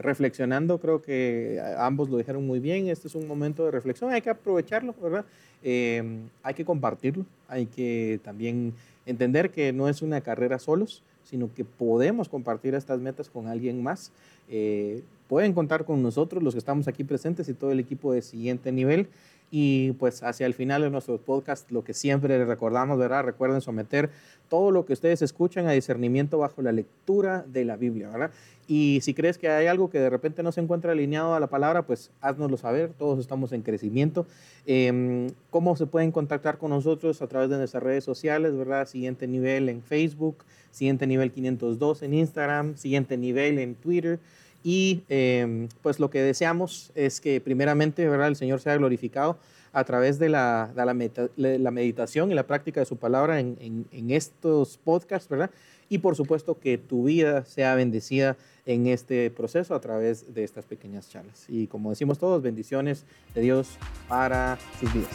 [0.02, 0.80] reflexionando.
[0.80, 2.90] Creo que ambos lo dijeron muy bien.
[2.90, 5.26] Este es un momento de reflexión, hay que aprovecharlo, ¿verdad?
[5.64, 8.74] hay que compartirlo, hay que también
[9.06, 13.82] entender que no es una carrera solos, sino que podemos compartir estas metas con alguien
[13.82, 14.12] más.
[14.50, 18.22] Eh, pueden contar con nosotros, los que estamos aquí presentes y todo el equipo de
[18.22, 19.08] siguiente nivel.
[19.52, 23.26] Y pues hacia el final de nuestro podcast, lo que siempre les recordamos, ¿verdad?
[23.26, 24.10] Recuerden someter
[24.50, 28.32] todo lo que ustedes escuchan a discernimiento bajo la lectura de la Biblia, ¿verdad?
[28.68, 31.48] Y si crees que hay algo que de repente no se encuentra alineado a la
[31.48, 34.26] palabra, pues haznoslo saber, todos estamos en crecimiento.
[34.66, 37.22] Em, ¿Cómo se pueden contactar con nosotros?
[37.22, 38.88] A través de nuestras redes sociales, ¿verdad?
[38.88, 44.20] Siguiente nivel en Facebook, siguiente nivel 502 en Instagram, siguiente nivel en Twitter.
[44.64, 48.28] Y em, pues lo que deseamos es que primeramente, ¿verdad?
[48.28, 49.38] El Señor sea glorificado
[49.74, 54.78] a través de la, la, meditación y la práctica de su palabra en, en, estos
[54.78, 55.50] podcasts, ¿verdad?
[55.88, 60.66] Y por supuesto que tu vida sea bendecida en este proceso a través de estas
[60.66, 61.46] pequeñas charlas.
[61.48, 65.10] Y como decimos todos, bendiciones de Dios para sus vidas.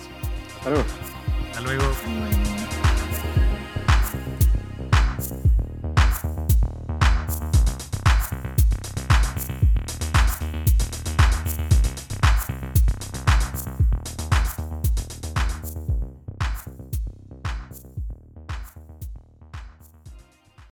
[0.59, 0.87] Hasta luego.
[1.51, 2.76] Hasta luego.